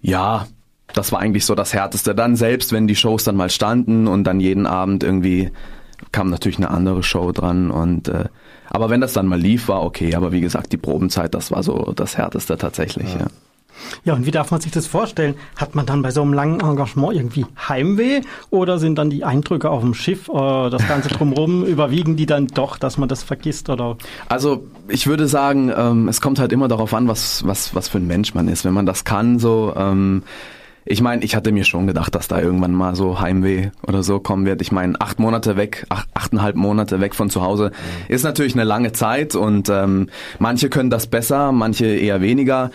[0.00, 0.46] ja,
[0.92, 2.14] das war eigentlich so das Härteste.
[2.14, 5.50] Dann selbst, wenn die Shows dann mal standen und dann jeden Abend irgendwie
[6.12, 8.26] kam natürlich eine andere Show dran und äh,
[8.68, 10.14] aber wenn das dann mal lief, war okay.
[10.14, 13.12] Aber wie gesagt, die Probenzeit, das war so das Härteste tatsächlich.
[13.14, 13.20] Ja.
[13.20, 13.26] ja.
[14.04, 15.34] Ja, und wie darf man sich das vorstellen?
[15.56, 19.70] Hat man dann bei so einem langen Engagement irgendwie Heimweh oder sind dann die Eindrücke
[19.70, 23.68] auf dem Schiff, äh, das Ganze drumherum, überwiegen die dann doch, dass man das vergisst?
[23.68, 23.96] Oder?
[24.28, 27.98] Also ich würde sagen, ähm, es kommt halt immer darauf an, was, was, was für
[27.98, 28.64] ein Mensch man ist.
[28.64, 29.72] Wenn man das kann, so...
[29.76, 30.22] Ähm,
[30.88, 34.20] ich meine, ich hatte mir schon gedacht, dass da irgendwann mal so Heimweh oder so
[34.20, 34.62] kommen wird.
[34.62, 37.72] Ich meine, acht Monate weg, acht, achteinhalb Monate weg von zu Hause
[38.06, 40.08] ist natürlich eine lange Zeit und ähm,
[40.38, 42.70] manche können das besser, manche eher weniger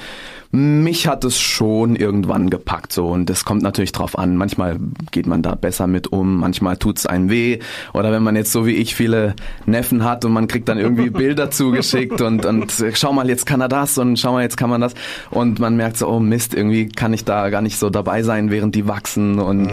[0.52, 4.36] mich hat es schon irgendwann gepackt so und es kommt natürlich drauf an.
[4.36, 4.78] Manchmal
[5.12, 7.60] geht man da besser mit um, manchmal tut's einem weh
[7.94, 9.36] oder wenn man jetzt so wie ich viele
[9.66, 13.62] Neffen hat und man kriegt dann irgendwie Bilder zugeschickt und und schau mal jetzt kann
[13.62, 14.94] er das und schau mal jetzt kann man das
[15.30, 18.52] und man merkt so oh Mist irgendwie kann ich da gar nicht so dabei sein
[18.52, 19.72] während die wachsen und mhm.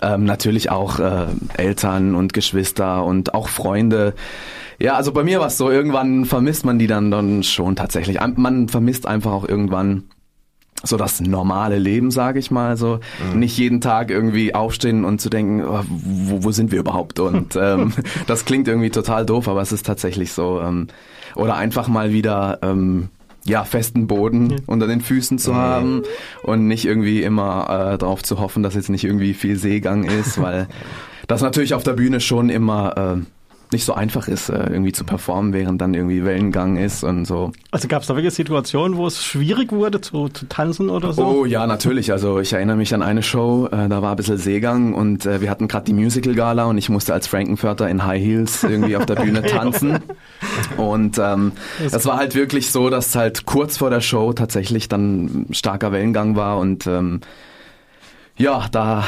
[0.00, 1.26] ähm, natürlich auch äh,
[1.58, 4.14] Eltern und Geschwister und auch Freunde.
[4.78, 8.18] Ja, also bei mir war es so, irgendwann vermisst man die dann dann schon tatsächlich.
[8.36, 10.04] Man vermisst einfach auch irgendwann
[10.82, 12.76] so das normale Leben, sage ich mal.
[12.76, 13.00] So
[13.32, 13.38] mhm.
[13.38, 17.20] nicht jeden Tag irgendwie aufstehen und zu denken, oh, wo, wo sind wir überhaupt?
[17.20, 17.92] Und ähm,
[18.26, 20.60] das klingt irgendwie total doof, aber es ist tatsächlich so.
[20.60, 20.88] Ähm,
[21.34, 23.08] oder einfach mal wieder ähm,
[23.44, 24.56] ja festen Boden mhm.
[24.66, 26.02] unter den Füßen zu haben
[26.42, 30.40] und nicht irgendwie immer äh, darauf zu hoffen, dass jetzt nicht irgendwie viel Seegang ist,
[30.42, 30.68] weil
[31.26, 33.22] das natürlich auf der Bühne schon immer äh,
[33.74, 37.52] nicht so einfach ist, äh, irgendwie zu performen, während dann irgendwie Wellengang ist und so.
[37.72, 41.26] Also gab es da wirklich Situationen, wo es schwierig wurde zu, zu, tanzen oder so?
[41.26, 42.12] Oh ja, natürlich.
[42.12, 45.40] Also ich erinnere mich an eine Show, äh, da war ein bisschen Seegang und äh,
[45.40, 49.06] wir hatten gerade die Musical-Gala und ich musste als Frankenfurter in High Heels irgendwie auf
[49.06, 49.98] der Bühne tanzen.
[50.76, 51.52] Und ähm,
[51.90, 56.36] das war halt wirklich so, dass halt kurz vor der Show tatsächlich dann starker Wellengang
[56.36, 57.20] war und ähm,
[58.36, 59.04] ja, da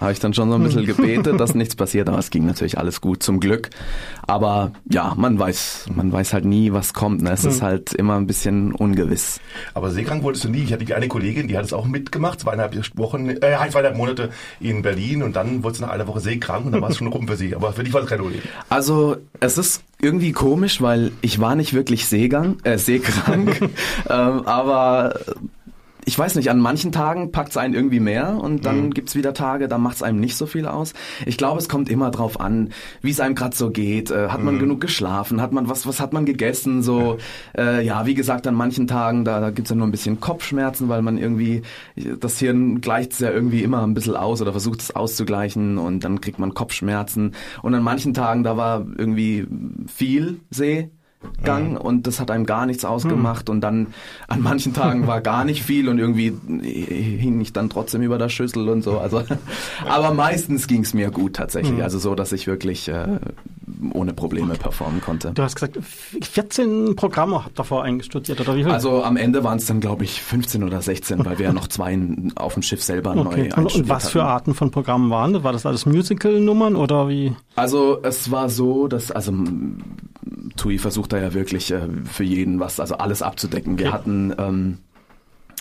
[0.00, 2.78] habe ich dann schon so ein bisschen gebetet, dass nichts passiert, aber es ging natürlich
[2.78, 3.70] alles gut, zum Glück.
[4.26, 7.22] Aber ja, man weiß, man weiß halt nie, was kommt.
[7.22, 7.32] Ne?
[7.32, 7.50] Es mhm.
[7.50, 9.40] ist halt immer ein bisschen ungewiss.
[9.74, 10.64] Aber seekrank wolltest du nie.
[10.64, 14.30] Ich hatte eine Kollegin, die hat es auch mitgemacht, zweieinhalb Wochen, äh, zweieinhalb Monate
[14.60, 17.06] in Berlin und dann wurde sie nach einer Woche seekrank und dann war es schon
[17.06, 17.54] rum für sie.
[17.54, 18.42] Aber für dich war das kein Problem.
[18.68, 23.60] Also es ist irgendwie komisch, weil ich war nicht wirklich Seegang, äh, seekrank,
[24.10, 25.18] ähm, aber
[26.08, 28.94] ich weiß nicht, an manchen Tagen packt es einen irgendwie mehr und dann mhm.
[28.94, 30.94] gibt's wieder Tage, da macht es einem nicht so viel aus.
[31.26, 32.70] Ich glaube, es kommt immer drauf an,
[33.02, 34.12] wie es einem gerade so geht.
[34.12, 34.60] Äh, hat man mhm.
[34.60, 35.42] genug geschlafen?
[35.42, 36.84] Hat man was, was hat man gegessen?
[36.84, 37.18] So,
[37.58, 40.88] äh, ja, wie gesagt, an manchen Tagen, da, da gibt's ja nur ein bisschen Kopfschmerzen,
[40.88, 41.62] weil man irgendwie,
[42.20, 46.04] das Hirn gleicht es ja irgendwie immer ein bisschen aus oder versucht es auszugleichen und
[46.04, 47.34] dann kriegt man Kopfschmerzen.
[47.62, 49.44] Und an manchen Tagen, da war irgendwie
[49.88, 50.88] viel See,
[51.42, 51.76] Gang mhm.
[51.76, 53.54] und das hat einem gar nichts ausgemacht mhm.
[53.54, 53.86] und dann
[54.28, 58.28] an manchen Tagen war gar nicht viel und irgendwie hing ich dann trotzdem über der
[58.28, 58.98] Schüssel und so.
[58.98, 59.22] Also,
[59.88, 61.78] aber meistens ging es mir gut tatsächlich.
[61.78, 61.82] Mhm.
[61.82, 63.18] Also so, dass ich wirklich äh,
[63.92, 65.32] ohne Probleme performen konnte.
[65.34, 68.72] Du hast gesagt, 14 Programme habt davor eingestudiert oder wie viel?
[68.72, 71.68] Also am Ende waren es dann glaube ich 15 oder 16, weil wir ja noch
[71.68, 71.98] zwei
[72.34, 73.48] auf dem Schiff selber okay.
[73.48, 75.42] neu und, und was für Arten von Programmen waren das?
[75.42, 77.34] War das alles Musical-Nummern oder wie?
[77.54, 79.32] Also es war so, dass also
[80.56, 83.78] TUI versucht da ja wirklich äh, für jeden was, also alles abzudecken.
[83.78, 84.78] Wir hatten ähm,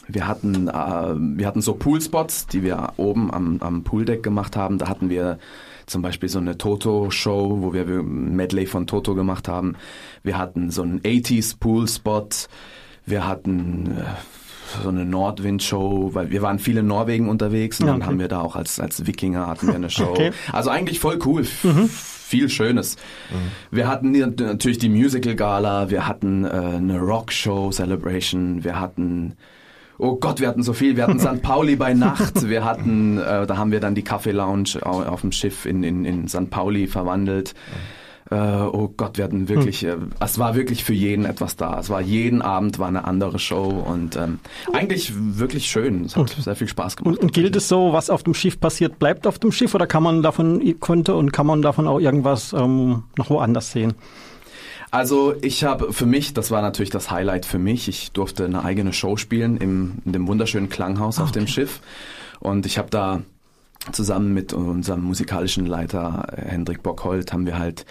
[0.07, 4.77] wir hatten äh, wir hatten so Poolspots, die wir oben am, am Pooldeck gemacht haben.
[4.77, 5.39] Da hatten wir
[5.85, 9.75] zum Beispiel so eine Toto-Show, wo wir Medley von Toto gemacht haben.
[10.23, 12.47] Wir hatten so einen 80s Poolspot.
[13.05, 17.93] Wir hatten äh, so eine Nordwind-Show, weil wir waren viele in Norwegen unterwegs und ja,
[17.93, 17.99] okay.
[17.99, 20.09] dann haben wir da auch als, als Wikinger hatten wir eine Show.
[20.09, 20.31] Okay.
[20.51, 21.45] Also eigentlich voll cool.
[21.63, 21.89] Mhm
[22.35, 22.97] viel Schönes.
[23.31, 23.75] Mhm.
[23.75, 29.35] Wir hatten natürlich die Musical Gala, wir hatten äh, eine Rockshow Celebration, wir hatten
[29.97, 30.97] Oh Gott, wir hatten so viel.
[30.97, 31.41] Wir hatten St.
[31.41, 32.49] Pauli bei Nacht.
[32.49, 36.03] Wir hatten, äh, da haben wir dann die Kaffee Lounge auf dem Schiff in, in,
[36.03, 36.49] in St.
[36.49, 37.53] Pauli verwandelt.
[37.53, 39.89] Mhm äh, oh Gott, wir hatten wirklich, hm.
[39.89, 41.79] äh, es war wirklich für jeden etwas da.
[41.79, 44.39] Es war jeden Abend war eine andere Show und ähm,
[44.73, 46.05] eigentlich wirklich schön.
[46.05, 46.41] Es hat okay.
[46.41, 47.17] sehr viel Spaß gemacht.
[47.17, 49.85] Und, und gilt es so, was auf dem Schiff passiert, bleibt auf dem Schiff oder
[49.85, 53.93] kann man davon konnte und kann man davon auch irgendwas ähm, noch woanders sehen?
[54.89, 58.63] Also ich habe für mich, das war natürlich das Highlight für mich, ich durfte eine
[58.63, 61.23] eigene Show spielen im, in dem wunderschönen Klanghaus okay.
[61.23, 61.81] auf dem Schiff
[62.39, 63.21] und ich habe da
[63.91, 67.85] zusammen mit unserem musikalischen Leiter Hendrik Bockholt haben wir halt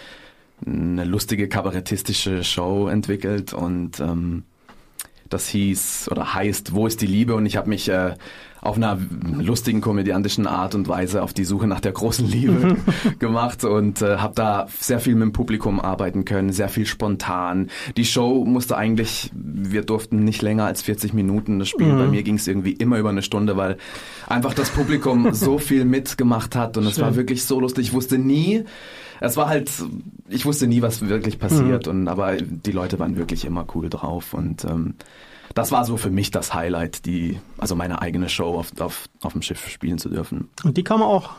[0.66, 4.44] eine lustige kabarettistische Show entwickelt und ähm,
[5.28, 7.34] das hieß oder heißt Wo ist die Liebe?
[7.34, 8.14] Und ich habe mich äh,
[8.60, 8.98] auf einer
[9.38, 12.76] lustigen komödiantischen Art und Weise auf die Suche nach der großen Liebe
[13.18, 17.68] gemacht und äh, habe da sehr viel mit dem Publikum arbeiten können, sehr viel spontan.
[17.96, 21.96] Die Show musste eigentlich, wir durften nicht länger als 40 Minuten das spielen.
[21.96, 21.98] Mhm.
[21.98, 23.76] Bei mir ging es irgendwie immer über eine Stunde, weil
[24.26, 27.88] einfach das Publikum so viel mitgemacht hat und es war wirklich so lustig.
[27.88, 28.64] Ich wusste nie,
[29.20, 29.70] es war halt,
[30.28, 31.86] ich wusste nie, was wirklich passiert.
[31.86, 31.92] Mhm.
[31.92, 34.94] Und aber die Leute waren wirklich immer cool drauf und ähm,
[35.54, 39.32] das war so für mich das Highlight, die, also meine eigene Show auf, auf, auf
[39.32, 40.48] dem Schiff spielen zu dürfen.
[40.64, 41.30] Und die kann man auch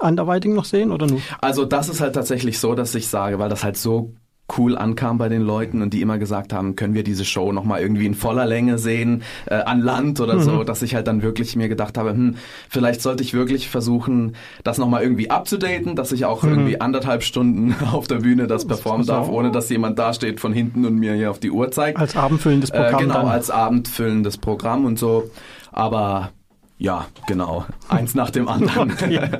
[0.00, 1.20] anderweitig noch sehen oder nur?
[1.40, 4.14] Also das ist halt tatsächlich so, dass ich sage, weil das halt so
[4.58, 7.80] cool ankam bei den Leuten und die immer gesagt haben, können wir diese Show nochmal
[7.80, 10.42] irgendwie in voller Länge sehen, äh, an Land oder mhm.
[10.42, 12.36] so, dass ich halt dann wirklich mir gedacht habe, hm,
[12.68, 14.34] vielleicht sollte ich wirklich versuchen,
[14.64, 16.50] das nochmal irgendwie abzudaten, dass ich auch mhm.
[16.50, 20.84] irgendwie anderthalb Stunden auf der Bühne das performen darf, ohne dass jemand dasteht von hinten
[20.84, 21.98] und mir hier auf die Uhr zeigt.
[21.98, 22.94] Als abendfüllendes Programm.
[22.94, 23.28] Äh, genau, dann.
[23.28, 25.30] als abendfüllendes Programm und so.
[25.72, 26.30] Aber
[26.78, 27.66] ja, genau.
[27.88, 28.92] Eins nach dem anderen.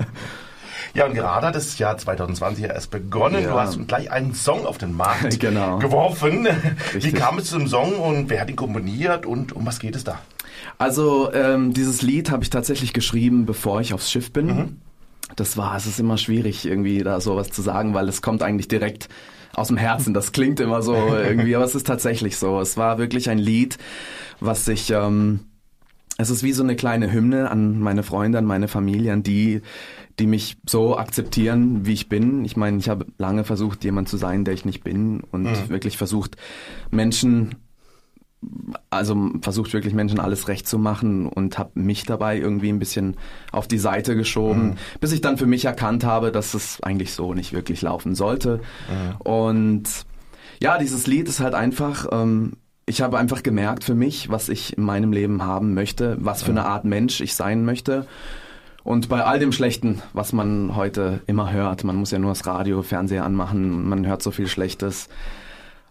[0.94, 3.42] Ja, und gerade hat das Jahr 2020 ja erst begonnen.
[3.42, 3.50] Ja.
[3.50, 5.78] Du hast gleich einen Song auf den Markt genau.
[5.78, 6.46] geworfen.
[6.94, 7.04] Richtig.
[7.04, 10.04] Wie kam es zum Song und wer hat ihn komponiert und um was geht es
[10.04, 10.18] da?
[10.78, 14.46] Also ähm, dieses Lied habe ich tatsächlich geschrieben, bevor ich aufs Schiff bin.
[14.46, 14.76] Mhm.
[15.36, 18.68] Das war, es ist immer schwierig, irgendwie da sowas zu sagen, weil es kommt eigentlich
[18.68, 19.08] direkt
[19.54, 20.14] aus dem Herzen.
[20.14, 22.60] Das klingt immer so irgendwie, aber es ist tatsächlich so.
[22.60, 23.78] Es war wirklich ein Lied,
[24.40, 25.40] was sich, ähm,
[26.20, 29.62] es ist wie so eine kleine Hymne an meine Freunde, an meine Familie, an die,
[30.18, 32.44] die mich so akzeptieren, wie ich bin.
[32.44, 35.68] Ich meine, ich habe lange versucht, jemand zu sein, der ich nicht bin und mhm.
[35.68, 36.36] wirklich versucht,
[36.90, 37.56] Menschen,
[38.90, 43.16] also versucht wirklich Menschen alles recht zu machen und habe mich dabei irgendwie ein bisschen
[43.52, 44.74] auf die Seite geschoben, mhm.
[45.00, 48.60] bis ich dann für mich erkannt habe, dass es eigentlich so nicht wirklich laufen sollte.
[48.88, 49.16] Mhm.
[49.20, 50.06] Und
[50.62, 52.52] ja, dieses Lied ist halt einfach, ähm,
[52.90, 56.50] ich habe einfach gemerkt für mich, was ich in meinem Leben haben möchte, was für
[56.50, 58.04] eine Art Mensch ich sein möchte.
[58.82, 62.46] Und bei all dem Schlechten, was man heute immer hört, man muss ja nur das
[62.46, 65.08] Radio, Fernseher anmachen, man hört so viel Schlechtes.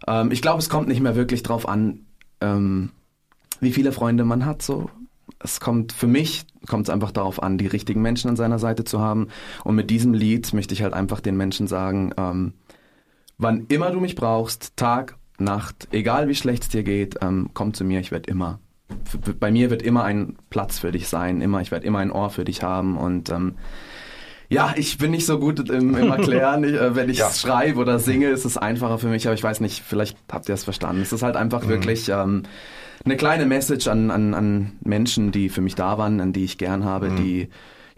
[0.06, 2.04] Ähm, ich glaube, es kommt nicht mehr wirklich drauf an,
[2.42, 2.90] ähm,
[3.60, 4.60] wie viele Freunde man hat.
[4.60, 4.90] So,
[5.42, 8.84] es kommt für mich kommt es einfach darauf an, die richtigen Menschen an seiner Seite
[8.84, 9.28] zu haben.
[9.64, 12.52] Und mit diesem Lied möchte ich halt einfach den Menschen sagen, ähm,
[13.38, 17.74] wann immer du mich brauchst, Tag, Nacht, egal wie schlecht es dir geht, ähm, komm
[17.74, 18.60] zu mir, ich werde immer
[19.38, 22.30] bei mir wird immer ein Platz für dich sein, immer, ich werde immer ein Ohr
[22.30, 23.54] für dich haben und ähm,
[24.48, 26.64] ja, ich bin nicht so gut im, im Erklären.
[26.64, 27.30] Ich, äh, wenn ich ja.
[27.30, 30.54] schreibe oder singe, ist es einfacher für mich, aber ich weiß nicht, vielleicht habt ihr
[30.54, 31.02] es verstanden.
[31.02, 31.68] Es ist halt einfach mhm.
[31.68, 32.42] wirklich ähm,
[33.04, 36.58] eine kleine Message an, an, an Menschen, die für mich da waren, an die ich
[36.58, 37.16] gern habe, mhm.
[37.16, 37.48] die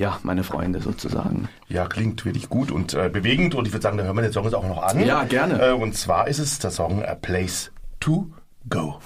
[0.02, 1.48] ja, meine Freunde sozusagen.
[1.68, 4.32] Ja, klingt wirklich gut und äh, bewegend und ich würde sagen, da hören wir den
[4.32, 4.98] Song jetzt auch noch an.
[5.06, 5.64] Ja, gerne.
[5.64, 8.26] Äh, und zwar ist es der Song A Place to
[8.68, 8.98] Go.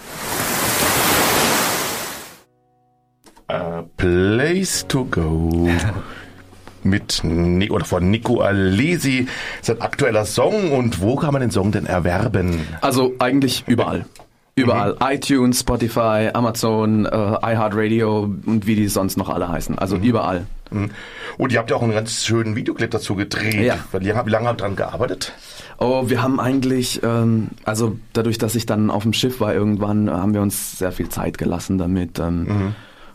[3.49, 5.69] A Place to Go.
[6.83, 9.27] mit oder von Nico Alesi,
[9.61, 12.61] sein aktueller Song und wo kann man den Song denn erwerben?
[12.81, 14.07] Also eigentlich überall.
[14.55, 14.93] Überall.
[14.93, 14.99] Mhm.
[15.11, 19.79] iTunes, Spotify, Amazon, äh, iHeartRadio und wie die sonst noch alle heißen.
[19.79, 20.05] Also mhm.
[20.05, 20.47] überall.
[20.71, 20.91] Mhm.
[21.39, 23.55] Und ihr habt ja auch einen ganz schönen Videoclip dazu gedreht.
[23.55, 23.79] Ja.
[23.93, 25.33] Wie lange, wie lange habt ihr daran gearbeitet?
[25.79, 30.11] Oh, wir haben eigentlich, ähm, also dadurch, dass ich dann auf dem Schiff war irgendwann,
[30.11, 32.19] haben wir uns sehr viel Zeit gelassen damit.
[32.19, 32.75] Ähm, mhm.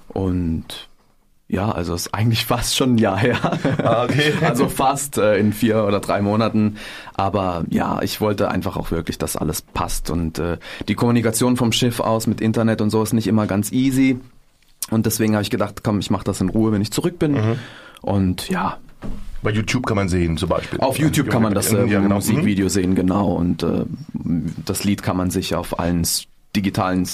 [0.09, 0.89] Und
[1.51, 3.37] ja, also ist eigentlich fast schon ein Jahr her.
[3.83, 4.33] Ah, okay.
[4.41, 6.77] also fast äh, in vier oder drei Monaten.
[7.13, 10.09] Aber ja, ich wollte einfach auch wirklich, dass alles passt.
[10.09, 13.71] Und äh, die Kommunikation vom Schiff aus mit Internet und so ist nicht immer ganz
[13.71, 14.19] easy.
[14.91, 17.33] Und deswegen habe ich gedacht, komm, ich mache das in Ruhe, wenn ich zurück bin.
[17.33, 17.59] Mhm.
[18.01, 18.77] Und ja.
[19.41, 20.79] Bei YouTube kann man sehen, zum Beispiel.
[20.81, 22.15] Auf YouTube kann man das äh, ja, genau.
[22.15, 22.69] Musikvideo mhm.
[22.69, 23.33] sehen, genau.
[23.33, 23.85] Und äh,
[24.65, 26.05] das Lied kann man sich auf allen
[26.55, 27.07] digitalen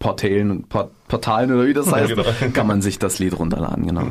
[0.00, 2.22] Portalen und Port Portalen oder wie das heißt, genau.
[2.54, 4.06] kann man sich das Lied runterladen, genau.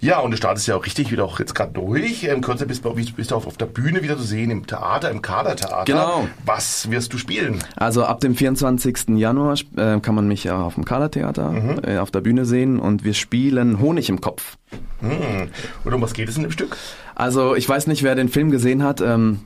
[0.00, 2.22] Ja, und du startest ja auch richtig wieder auch jetzt gerade durch.
[2.24, 2.84] Ähm, Kürzer bist,
[3.16, 5.84] bist du auf, auf der Bühne wieder zu sehen, im Theater, im Kadertheater.
[5.84, 6.28] Genau.
[6.46, 7.58] Was wirst du spielen?
[7.76, 9.16] Also ab dem 24.
[9.16, 11.80] Januar äh, kann man mich ja auf dem Kadertheater mhm.
[11.84, 14.56] äh, auf der Bühne sehen und wir spielen Honig im Kopf.
[15.00, 15.50] Mhm.
[15.84, 16.76] Und um was geht es in dem Stück?
[17.16, 19.00] Also ich weiß nicht, wer den Film gesehen hat.
[19.00, 19.40] Ähm,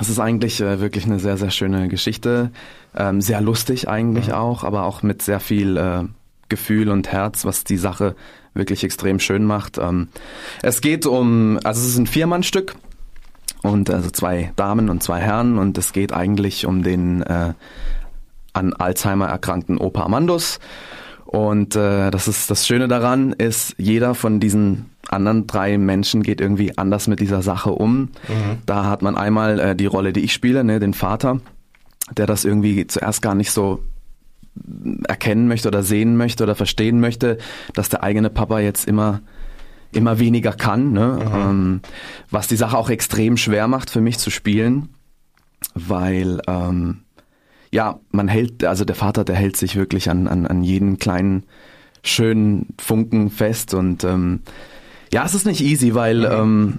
[0.00, 2.50] es ist eigentlich äh, wirklich eine sehr, sehr schöne Geschichte.
[2.96, 4.34] Ähm, sehr lustig eigentlich mhm.
[4.34, 6.04] auch, aber auch mit sehr viel äh,
[6.48, 8.14] Gefühl und Herz, was die Sache
[8.54, 9.78] wirklich extrem schön macht.
[9.78, 10.08] Ähm,
[10.62, 12.74] es geht um, also es ist ein Viermannstück
[13.62, 17.54] und also zwei Damen und zwei Herren und es geht eigentlich um den äh,
[18.52, 20.58] an Alzheimer erkrankten Opa Amandus.
[21.24, 26.40] Und äh, das ist das Schöne daran, ist, jeder von diesen anderen drei Menschen geht
[26.40, 28.00] irgendwie anders mit dieser Sache um.
[28.28, 28.58] Mhm.
[28.66, 31.40] Da hat man einmal äh, die Rolle, die ich spiele, ne, den Vater,
[32.16, 33.82] der das irgendwie zuerst gar nicht so
[35.08, 37.38] erkennen möchte oder sehen möchte oder verstehen möchte,
[37.74, 39.20] dass der eigene Papa jetzt immer
[39.94, 41.18] immer weniger kann, ne?
[41.20, 41.34] Mhm.
[41.34, 41.80] Ähm,
[42.30, 44.88] was die Sache auch extrem schwer macht für mich zu spielen,
[45.74, 47.02] weil ähm,
[47.70, 51.44] ja man hält, also der Vater, der hält sich wirklich an an, an jeden kleinen
[52.02, 54.40] schönen Funken fest und ähm,
[55.12, 56.32] ja, es ist nicht easy, weil mhm.
[56.32, 56.78] ähm,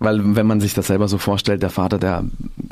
[0.00, 2.24] weil wenn man sich das selber so vorstellt, der Vater, der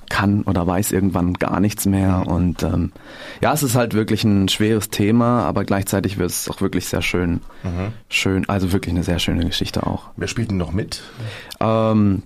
[0.08, 2.24] kann oder weiß irgendwann gar nichts mehr.
[2.26, 2.92] Und ähm,
[3.40, 7.02] ja, es ist halt wirklich ein schweres Thema, aber gleichzeitig wird es auch wirklich sehr
[7.02, 7.40] schön.
[7.64, 7.92] Mhm.
[8.08, 10.10] Schön, also wirklich eine sehr schöne Geschichte auch.
[10.16, 11.02] Wer spielt denn noch mit?
[11.58, 12.22] Ähm,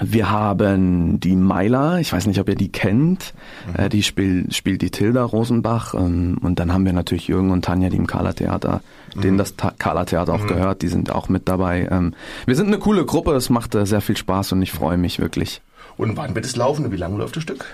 [0.00, 3.32] wir haben die Meiler, ich weiß nicht, ob ihr die kennt.
[3.76, 5.94] Äh, die spiel, spielt die Tilda Rosenbach.
[5.94, 8.80] Ähm, und dann haben wir natürlich Jürgen und Tanja, die im Kala Theater,
[9.14, 11.88] denen das Ta Kala Theater auch gehört, die sind auch mit dabei.
[11.90, 12.14] Ähm,
[12.46, 15.20] wir sind eine coole Gruppe, es macht äh, sehr viel Spaß und ich freue mich
[15.20, 15.60] wirklich.
[15.96, 16.90] Und wann wird es laufen?
[16.90, 17.64] Wie lange läuft das Stück?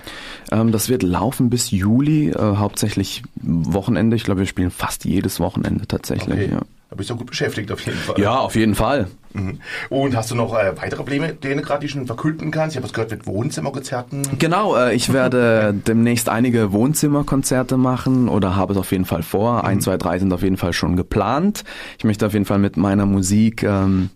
[0.51, 4.15] Ähm, das wird laufen bis Juli, äh, hauptsächlich Wochenende.
[4.15, 6.33] Ich glaube, wir spielen fast jedes Wochenende tatsächlich.
[6.33, 6.51] Okay.
[6.51, 6.61] Ja.
[6.91, 8.19] Da bist du gut beschäftigt auf jeden Fall.
[8.19, 9.07] ja, auf jeden Fall.
[9.31, 9.59] Mhm.
[9.87, 12.75] Und hast du noch äh, weitere Pläne, denen gerade die schon verkünden kannst?
[12.75, 14.23] Ich habe was gehört mit Wohnzimmerkonzerten.
[14.37, 19.63] Genau, äh, ich werde demnächst einige Wohnzimmerkonzerte machen oder habe es auf jeden Fall vor.
[19.63, 21.63] Ein, zwei, drei sind auf jeden Fall schon geplant.
[21.97, 24.09] Ich möchte auf jeden Fall mit meiner Musik ähm,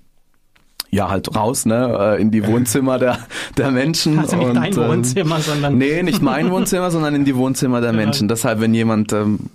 [0.91, 3.19] ja halt raus, ne, äh, in die Wohnzimmer der
[3.57, 4.19] der Menschen.
[4.19, 8.27] Also nicht dein Wohnzimmer, sondern nee, nicht mein Wohnzimmer, sondern in die Wohnzimmer der Menschen.
[8.27, 9.49] Deshalb, wenn jemand ähm,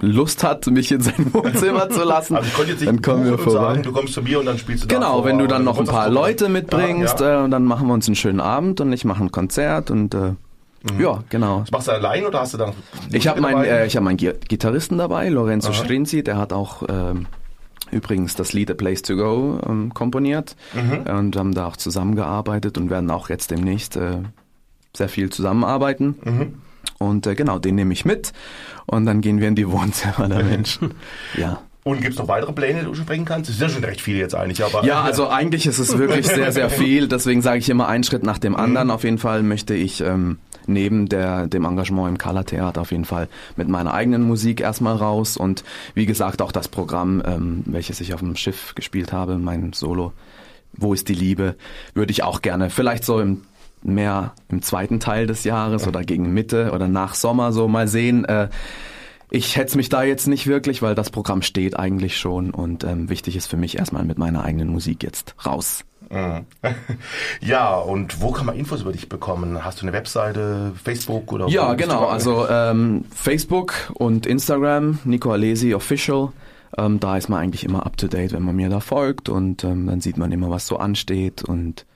[0.00, 3.24] Lust hat, mich in sein Wohnzimmer zu lassen, Also ich konnte jetzt nicht dann kommen
[3.24, 3.60] wir vorbei.
[3.60, 5.62] sagen, du kommst zu mir und dann spielst du da Genau, vor, wenn du dann
[5.64, 6.08] noch ein paar.
[6.10, 7.40] Leute mitbringst Ja, ja.
[7.40, 10.14] Äh, und dann machen wir uns einen schönen Abend und ich mache ein Konzert und
[10.14, 10.32] äh,
[11.00, 11.60] ja, genau.
[11.60, 12.72] Das machst du allein oder hast du dann
[13.12, 15.74] Ich habe meinen äh, ich hab meinen Gi- Gitarristen dabei, Lorenzo Aha.
[15.84, 17.26] Strinzi, der hat auch ähm,
[17.90, 21.06] übrigens das Lied A Place to Go ähm, komponiert Mhm.
[21.18, 24.18] und haben da auch zusammengearbeitet und werden auch jetzt demnächst äh,
[24.94, 26.16] sehr viel zusammenarbeiten.
[26.24, 26.54] Mhm.
[27.04, 28.32] Und äh, genau, den nehme ich mit
[28.86, 30.94] und dann gehen wir in die Wohnzimmer der Menschen.
[31.38, 31.60] ja.
[31.84, 33.50] Und gibt es noch weitere Pläne, die du sprechen kannst?
[33.50, 36.26] Das ist ja schon recht viel jetzt eigentlich, aber Ja, also eigentlich ist es wirklich
[36.26, 37.08] sehr, sehr viel.
[37.08, 38.90] Deswegen sage ich immer einen Schritt nach dem anderen.
[38.90, 43.04] Auf jeden Fall möchte ich ähm, neben der, dem Engagement im Kala Theater auf jeden
[43.04, 45.36] Fall mit meiner eigenen Musik erstmal raus.
[45.36, 45.62] Und
[45.94, 50.14] wie gesagt, auch das Programm, ähm, welches ich auf dem Schiff gespielt habe, mein Solo,
[50.72, 51.54] Wo ist die Liebe,
[51.92, 53.42] würde ich auch gerne vielleicht so im
[53.84, 58.24] mehr im zweiten Teil des Jahres oder gegen Mitte oder nach Sommer so mal sehen.
[58.24, 58.48] Äh,
[59.30, 63.08] ich hetze mich da jetzt nicht wirklich, weil das Programm steht eigentlich schon und ähm,
[63.08, 65.84] wichtig ist für mich erstmal mit meiner eigenen Musik jetzt raus.
[66.10, 66.46] Mhm.
[67.40, 69.64] Ja, und wo kann man Infos über dich bekommen?
[69.64, 72.06] Hast du eine Webseite, Facebook oder Ja, genau.
[72.06, 76.32] Also ähm, Facebook und Instagram, Nico Alesi Official.
[76.76, 79.64] Ähm, da ist man eigentlich immer up to date, wenn man mir da folgt und
[79.64, 81.86] ähm, dann sieht man immer, was so ansteht und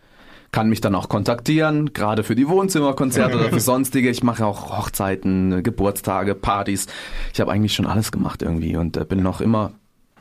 [0.53, 4.11] kann mich dann auch kontaktieren, gerade für die Wohnzimmerkonzerte oder für sonstige.
[4.11, 6.87] Ich mache auch Hochzeiten, Geburtstage, Partys.
[7.33, 9.73] Ich habe eigentlich schon alles gemacht irgendwie und äh, bin noch immer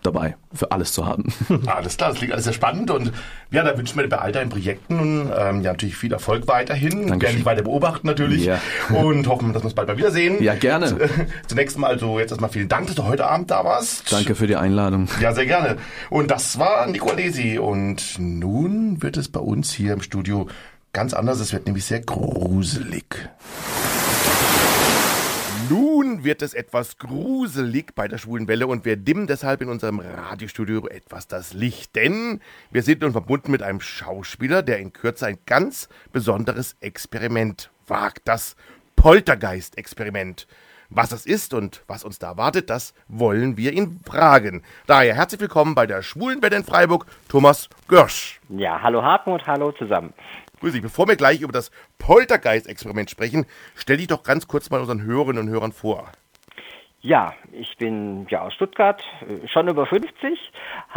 [0.03, 1.33] dabei, für alles zu haben.
[1.67, 3.11] Alles klar, das klingt alles sehr spannend und
[3.51, 6.91] ja, da wünschen wir dir bei all deinen Projekten ähm, ja natürlich viel Erfolg weiterhin.
[6.91, 7.19] Dankeschön.
[7.19, 8.59] Gerne dich weiter beobachten natürlich Ja.
[8.89, 10.41] und hoffen, dass wir uns bald mal wiedersehen.
[10.41, 11.09] Ja, gerne.
[11.47, 14.11] Zunächst mal also jetzt erstmal vielen Dank, dass du heute Abend da warst.
[14.11, 15.07] Danke für die Einladung.
[15.21, 15.77] Ja, sehr gerne.
[16.09, 20.47] Und das war Nico Alesi und nun wird es bei uns hier im Studio
[20.93, 21.39] ganz anders.
[21.39, 23.29] Es wird nämlich sehr gruselig.
[26.23, 30.87] Wird es etwas gruselig bei der schwulen Welle und wir dimmen deshalb in unserem Radiostudio
[30.87, 32.41] etwas das Licht, denn
[32.71, 38.27] wir sind nun verbunden mit einem Schauspieler, der in Kürze ein ganz besonderes Experiment wagt,
[38.27, 38.55] das
[38.95, 40.47] Poltergeist-Experiment.
[40.89, 44.63] Was das ist und was uns da erwartet, das wollen wir ihn fragen.
[44.85, 48.39] Daher herzlich willkommen bei der schwulen Welle in Freiburg, Thomas Görsch.
[48.49, 50.13] Ja, hallo Hartmut, hallo zusammen.
[50.59, 50.81] Grüß dich.
[50.81, 53.45] Bevor wir gleich über das Poltergeist-Experiment sprechen,
[53.75, 56.11] stell dich doch ganz kurz mal unseren Hörerinnen und Hörern vor.
[57.01, 60.11] Ja, ich bin ja aus Stuttgart, äh, schon über 50,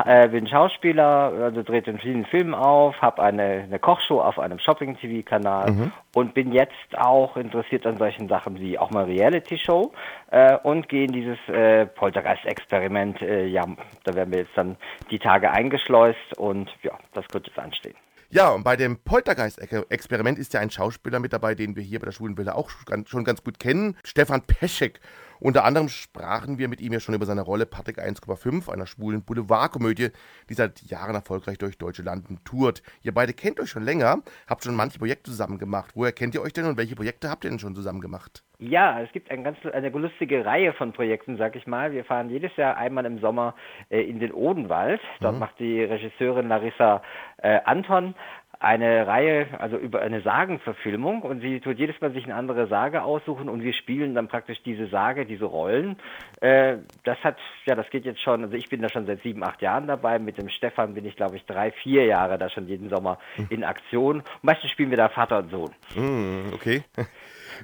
[0.07, 4.59] äh, bin Schauspieler, also trete in vielen Filmen auf, habe eine, eine Kochshow auf einem
[4.59, 5.93] Shopping-TV-Kanal Mhm.
[6.15, 9.93] und bin jetzt auch interessiert an solchen Sachen wie auch mal Reality-Show
[10.31, 13.21] äh, und gehe in dieses äh, Poltergeist-Experiment.
[13.21, 13.65] Äh, ja,
[14.05, 14.77] da werden wir jetzt dann
[15.11, 17.95] die Tage eingeschleust und ja, das wird jetzt anstehen.
[18.33, 22.05] Ja, und bei dem Poltergeist-Experiment ist ja ein Schauspieler mit dabei, den wir hier bei
[22.05, 22.71] der Schwulen Welle auch
[23.05, 25.01] schon ganz gut kennen, Stefan Peschek.
[25.41, 29.25] Unter anderem sprachen wir mit ihm ja schon über seine Rolle Patrick 1,5, einer schwulen
[29.25, 30.11] Boulevardkomödie,
[30.49, 32.85] die seit Jahren erfolgreich durch deutsche Landen tourt.
[33.03, 35.93] Ihr beide kennt euch schon länger, habt schon manche Projekte zusammen gemacht.
[35.97, 38.45] Woher kennt ihr euch denn und welche Projekte habt ihr denn schon zusammen gemacht?
[38.61, 41.93] Ja, es gibt ein ganz, eine lustige Reihe von Projekten, sag ich mal.
[41.93, 43.55] Wir fahren jedes Jahr einmal im Sommer
[43.89, 45.01] äh, in den Odenwald.
[45.21, 45.41] Dort Mhm.
[45.41, 47.03] macht die Regisseurin Larissa
[47.39, 48.15] äh, Anton
[48.63, 53.03] eine Reihe, also über eine Sagenverfilmung und sie tut jedes Mal sich eine andere Sage
[53.03, 55.97] aussuchen und wir spielen dann praktisch diese Sage, diese Rollen.
[56.43, 59.43] Äh, das hat, ja, das geht jetzt schon, also ich bin da schon seit sieben,
[59.43, 60.19] acht Jahren dabei.
[60.19, 63.65] Mit dem Stefan bin ich, glaube ich, drei, vier Jahre da schon jeden Sommer in
[63.65, 64.23] Aktion.
[64.43, 65.71] Meistens spielen wir da Vater und Sohn.
[65.95, 66.83] Hm, okay.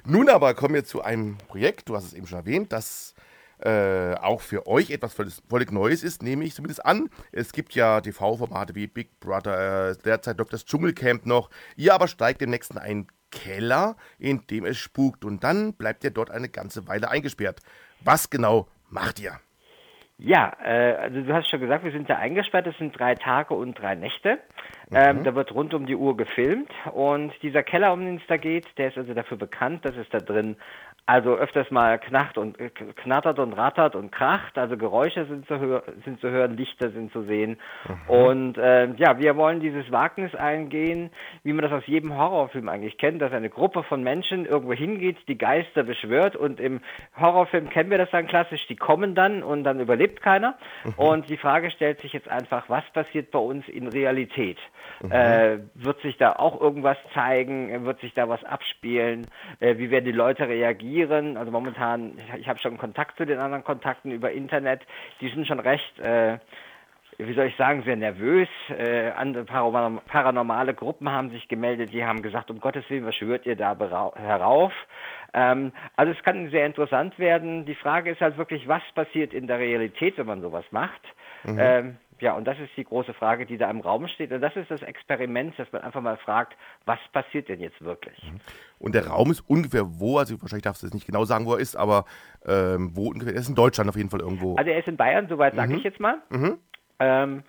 [0.05, 3.13] Nun aber kommen wir zu einem Projekt, du hast es eben schon erwähnt, das
[3.59, 7.09] äh, auch für euch etwas völlig, völlig Neues ist, nehme ich zumindest an.
[7.31, 10.51] Es gibt ja TV-Formate wie Big Brother, äh, derzeit Dr.
[10.51, 11.49] Das Dschungelcamp noch.
[11.75, 15.25] Ihr aber steigt demnächst in ein Keller, in dem es spukt.
[15.25, 17.61] Und dann bleibt ihr dort eine ganze Weile eingesperrt.
[18.01, 19.39] Was genau macht ihr?
[20.19, 22.65] Ja, äh, also du hast schon gesagt, wir sind da eingesperrt.
[22.65, 24.39] Es sind drei Tage und drei Nächte.
[24.91, 26.71] Ähm, da wird rund um die Uhr gefilmt.
[26.91, 30.09] Und dieser Keller, um den es da geht, der ist also dafür bekannt, dass es
[30.09, 30.55] da drin
[31.07, 35.57] also öfters mal knacht und äh, knattert und rattert und kracht, also Geräusche sind zu,
[35.57, 37.57] hör sind zu hören, Lichter sind zu sehen.
[38.07, 41.09] Und äh, ja, wir wollen dieses Wagnis eingehen,
[41.43, 45.15] wie man das aus jedem Horrorfilm eigentlich kennt, dass eine Gruppe von Menschen irgendwo hingeht,
[45.29, 46.81] die Geister beschwört und im
[47.17, 50.57] Horrorfilm kennen wir das dann klassisch, die kommen dann und dann überlebt keiner.
[50.97, 54.57] Und die Frage stellt sich jetzt einfach, was passiert bei uns in Realität?
[55.09, 57.85] Äh, wird sich da auch irgendwas zeigen?
[57.85, 59.27] Wird sich da was abspielen?
[59.61, 60.96] Äh, wie werden die Leute reagieren?
[61.05, 64.81] Also momentan, ich, ich habe schon Kontakt zu den anderen Kontakten über Internet.
[65.21, 66.37] Die sind schon recht, äh,
[67.17, 68.47] wie soll ich sagen, sehr nervös.
[68.69, 73.15] Äh, andere paranormale, paranormale Gruppen haben sich gemeldet, die haben gesagt, um Gottes Willen, was
[73.15, 73.77] schwört ihr da
[74.15, 74.73] herauf?
[75.33, 77.65] Ähm, also es kann sehr interessant werden.
[77.65, 81.01] Die Frage ist halt wirklich, was passiert in der Realität, wenn man sowas macht?
[81.43, 81.57] Mhm.
[81.59, 84.31] Ähm, ja, und das ist die große Frage, die da im Raum steht.
[84.31, 86.55] Und das ist das Experiment, dass man einfach mal fragt,
[86.85, 88.17] was passiert denn jetzt wirklich?
[88.79, 90.17] Und der Raum ist ungefähr wo?
[90.17, 92.05] Also wahrscheinlich darfst du jetzt nicht genau sagen, wo er ist, aber
[92.45, 93.33] ähm, wo ungefähr?
[93.33, 94.55] Er ist in Deutschland auf jeden Fall irgendwo.
[94.55, 95.77] Also er ist in Bayern, soweit sage Mhm.
[95.79, 96.17] ich jetzt mal.
[96.29, 96.57] Mhm.
[96.99, 97.43] Ähm,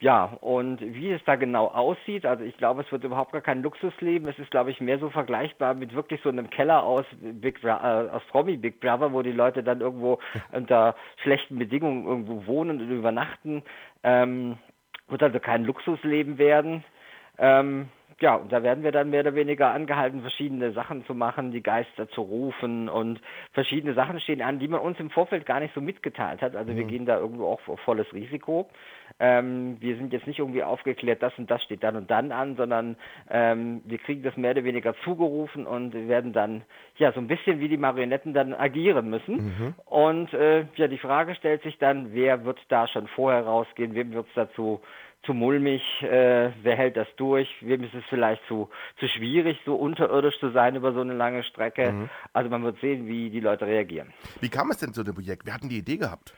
[0.00, 3.62] ja, und wie es da genau aussieht, also ich glaube, es wird überhaupt gar kein
[3.62, 4.28] Luxusleben.
[4.28, 7.70] Es ist, glaube ich, mehr so vergleichbar mit wirklich so einem Keller aus Big Bro
[7.70, 10.18] äh, aus Promi Big Brother, wo die Leute dann irgendwo
[10.52, 13.62] unter schlechten Bedingungen irgendwo wohnen und übernachten.
[14.02, 14.58] Ähm,
[15.08, 16.84] wird also kein Luxusleben werden.
[17.38, 17.88] Ähm,
[18.20, 21.62] ja, und da werden wir dann mehr oder weniger angehalten, verschiedene Sachen zu machen, die
[21.62, 23.20] Geister zu rufen und
[23.52, 26.54] verschiedene Sachen stehen an, die man uns im Vorfeld gar nicht so mitgeteilt hat.
[26.56, 26.88] Also wir Mhm.
[26.88, 28.68] gehen da irgendwo auch auf volles Risiko.
[29.20, 32.56] Ähm, wir sind jetzt nicht irgendwie aufgeklärt, das und das steht dann und dann an,
[32.56, 32.96] sondern
[33.30, 36.62] ähm, wir kriegen das mehr oder weniger zugerufen und wir werden dann
[36.96, 39.36] ja so ein bisschen wie die Marionetten dann agieren müssen.
[39.36, 39.74] Mhm.
[39.84, 44.12] Und äh, ja, die Frage stellt sich dann, wer wird da schon vorher rausgehen, wem
[44.12, 44.80] wird es dazu
[45.24, 48.68] zu mulmig, äh, wer hält das durch, wem ist es vielleicht zu,
[48.98, 51.92] zu schwierig, so unterirdisch zu sein über so eine lange Strecke.
[51.92, 52.10] Mhm.
[52.32, 54.12] Also man wird sehen, wie die Leute reagieren.
[54.40, 55.46] Wie kam es denn zu dem Projekt?
[55.46, 56.34] Wer hat denn die Idee gehabt?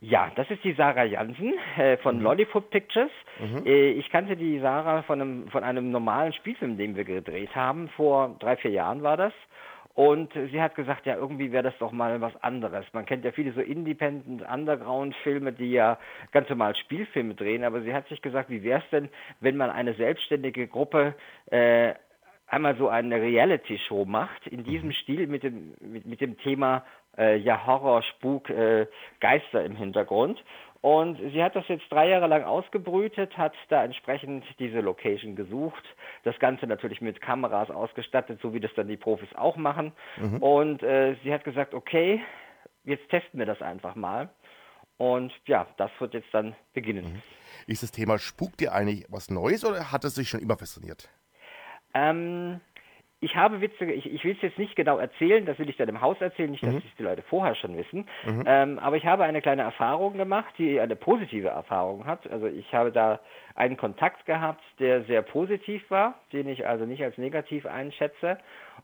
[0.00, 3.10] Ja, das ist die Sarah Jansen äh, von Lollipop Pictures.
[3.40, 3.64] Mhm.
[3.64, 7.88] Äh, ich kannte die Sarah von einem, von einem normalen Spielfilm, den wir gedreht haben.
[7.96, 9.32] Vor drei, vier Jahren war das.
[9.96, 12.84] Und sie hat gesagt, ja, irgendwie wäre das doch mal was anderes.
[12.92, 15.98] Man kennt ja viele so Independent Underground-Filme, die ja
[16.32, 17.64] ganz normal Spielfilme drehen.
[17.64, 19.08] Aber sie hat sich gesagt, wie wäre es denn,
[19.40, 21.14] wenn man eine selbstständige Gruppe
[21.50, 21.94] äh,
[22.46, 26.84] einmal so eine Reality-Show macht, in diesem Stil mit dem, mit, mit dem Thema
[27.16, 28.86] äh, ja Horror, Spuk, äh,
[29.20, 30.44] Geister im Hintergrund.
[30.80, 35.84] Und sie hat das jetzt drei Jahre lang ausgebrütet, hat da entsprechend diese Location gesucht,
[36.24, 39.92] das Ganze natürlich mit Kameras ausgestattet, so wie das dann die Profis auch machen.
[40.16, 40.42] Mhm.
[40.42, 42.20] Und äh, sie hat gesagt, okay,
[42.84, 44.30] jetzt testen wir das einfach mal.
[44.98, 47.22] Und ja, das wird jetzt dann beginnen.
[47.66, 51.10] Ist das Thema Spuk dir eigentlich was Neues oder hat es sich schon immer fasziniert?
[51.94, 52.60] Ähm,
[53.26, 55.88] ich habe witzige, ich, ich will es jetzt nicht genau erzählen, das will ich dann
[55.88, 56.78] im Haus erzählen, nicht, dass Mhm.
[56.78, 58.06] es die Leute vorher schon wissen.
[58.24, 58.44] Mhm.
[58.46, 62.30] Ähm, aber ich habe eine kleine Erfahrung gemacht, die eine positive Erfahrung hat.
[62.30, 63.18] Also ich habe da
[63.56, 68.38] einen Kontakt gehabt, der sehr positiv war, den ich also nicht als negativ einschätze.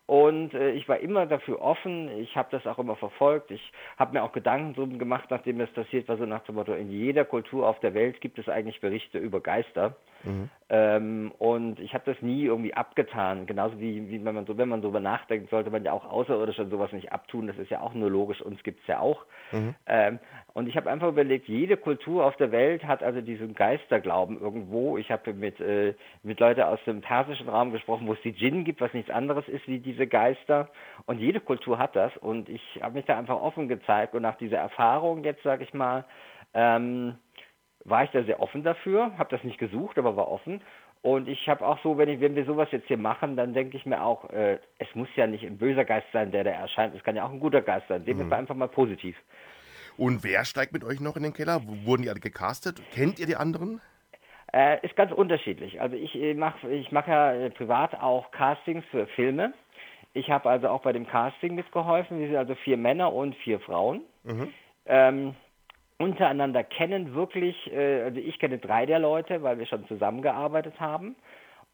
[0.07, 4.15] Und äh, ich war immer dafür offen, ich habe das auch immer verfolgt, ich habe
[4.15, 7.25] mir auch Gedanken drum gemacht, nachdem das passiert war, so nach dem Motto, in jeder
[7.25, 9.95] Kultur auf der Welt gibt es eigentlich Berichte über Geister.
[10.25, 10.49] Mhm.
[10.69, 13.45] Ähm, und ich habe das nie irgendwie abgetan.
[13.45, 16.59] Genauso wie, wie wenn man so, wenn man darüber nachdenkt, sollte man ja auch außerirdisch
[16.61, 17.47] und sowas nicht abtun.
[17.47, 19.27] Das ist ja auch nur logisch, uns gibt's ja auch.
[19.53, 19.75] Mhm.
[19.87, 20.19] Ähm,
[20.55, 24.97] und ich habe einfach überlegt, jede Kultur auf der Welt hat also diesen Geisterglauben irgendwo.
[24.97, 28.65] Ich habe mit, äh, mit Leuten aus dem persischen Raum gesprochen, wo es die Djinn
[28.65, 30.71] gibt, was nichts anderes ist wie diese Geister.
[31.05, 32.17] Und jede Kultur hat das.
[32.17, 34.15] Und ich habe mich da einfach offen gezeigt.
[34.15, 36.05] Und nach dieser Erfahrung jetzt, sage ich mal,
[36.55, 37.17] ähm,
[37.85, 40.61] war ich da sehr offen dafür, habe das nicht gesucht, aber war offen.
[41.03, 43.77] Und ich habe auch so, wenn, ich, wenn wir sowas jetzt hier machen, dann denke
[43.77, 46.95] ich mir auch, äh, es muss ja nicht ein böser Geist sein, der da erscheint.
[46.95, 48.05] Es kann ja auch ein guter Geist sein.
[48.05, 48.33] Sehen wir Mhm.
[48.33, 49.17] einfach mal positiv.
[49.97, 51.61] Und wer steigt mit euch noch in den Keller?
[51.85, 52.81] Wurden die alle gecastet?
[52.93, 53.81] Kennt ihr die anderen?
[54.53, 55.81] Äh, ist ganz unterschiedlich.
[55.81, 59.55] Also ich äh, mache ich mach ja äh, privat auch Castings für Filme.
[60.15, 62.21] Ich habe also auch bei dem Casting mitgeholfen.
[62.21, 64.03] Wir sind also vier Männer und vier Frauen.
[64.25, 64.53] Mhm.
[64.87, 65.35] Ähm,
[65.99, 71.17] untereinander kennen wirklich, äh, also ich kenne drei der Leute, weil wir schon zusammengearbeitet haben.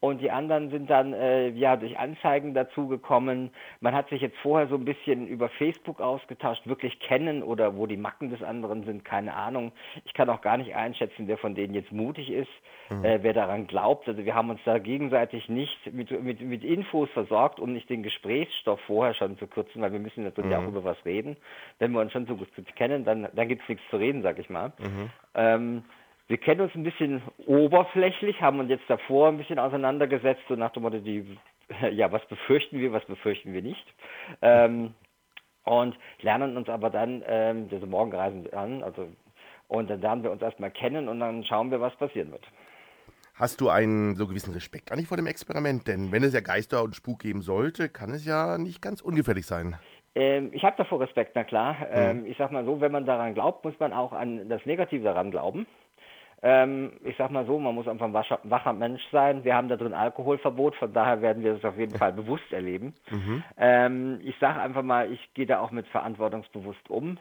[0.01, 3.51] Und die anderen sind dann äh, ja durch Anzeigen dazugekommen.
[3.81, 7.85] Man hat sich jetzt vorher so ein bisschen über Facebook ausgetauscht, wirklich kennen oder wo
[7.85, 9.73] die Macken des anderen sind, keine Ahnung.
[10.05, 12.49] Ich kann auch gar nicht einschätzen, wer von denen jetzt mutig ist,
[12.89, 13.03] mhm.
[13.03, 14.07] äh, wer daran glaubt.
[14.07, 18.01] Also wir haben uns da gegenseitig nicht mit, mit, mit Infos versorgt, um nicht den
[18.01, 20.63] Gesprächsstoff vorher schon zu kürzen, weil wir müssen natürlich mhm.
[20.63, 21.35] auch über was reden.
[21.77, 24.39] Wenn wir uns schon so gut kennen, dann, dann gibt es nichts zu reden, sag
[24.39, 24.71] ich mal.
[24.79, 25.09] Mhm.
[25.35, 25.83] Ähm,
[26.29, 30.71] wir kennen uns ein bisschen oberflächlich, haben uns jetzt davor ein bisschen auseinandergesetzt, so nach
[30.71, 31.37] dem Motto, die,
[31.91, 33.85] ja, was befürchten wir, was befürchten wir nicht.
[34.41, 34.93] Ähm,
[35.63, 39.09] und lernen uns aber dann ähm, diese Morgenreisen an, also
[39.67, 42.43] und dann lernen wir uns erstmal kennen und dann schauen wir, was passieren wird.
[43.35, 45.87] Hast du einen so gewissen Respekt eigentlich vor dem Experiment?
[45.87, 49.45] Denn wenn es ja Geister und Spuk geben sollte, kann es ja nicht ganz ungefährlich
[49.45, 49.77] sein.
[50.15, 51.73] Ähm, ich habe davor Respekt, na klar.
[51.73, 51.87] Mhm.
[51.91, 55.03] Ähm, ich sag mal so, wenn man daran glaubt, muss man auch an das Negative
[55.03, 55.65] daran glauben.
[56.41, 59.43] Ähm, ich sag mal so, man muss einfach ein wacher, wacher, Mensch sein.
[59.43, 62.93] Wir haben da drin Alkoholverbot, von daher werden wir das auf jeden Fall bewusst erleben.
[63.09, 63.43] Mhm.
[63.57, 67.17] Ähm, ich sage einfach mal, ich gehe da auch mit verantwortungsbewusst um.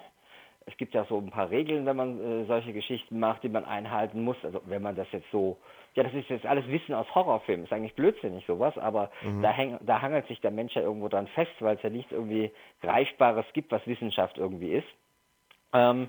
[0.67, 3.65] Es gibt ja so ein paar Regeln, wenn man äh, solche Geschichten macht, die man
[3.65, 4.37] einhalten muss.
[4.45, 5.59] Also wenn man das jetzt so,
[5.95, 9.43] ja, das ist jetzt alles Wissen aus Horrorfilmen, ist eigentlich blödsinnig sowas, aber mhm.
[9.43, 12.13] da, häng, da hangelt sich der Mensch ja irgendwo dran fest, weil es ja nichts
[12.13, 12.53] irgendwie
[12.83, 14.89] Greifbares gibt, was Wissenschaft irgendwie ist.
[15.73, 16.09] Ähm,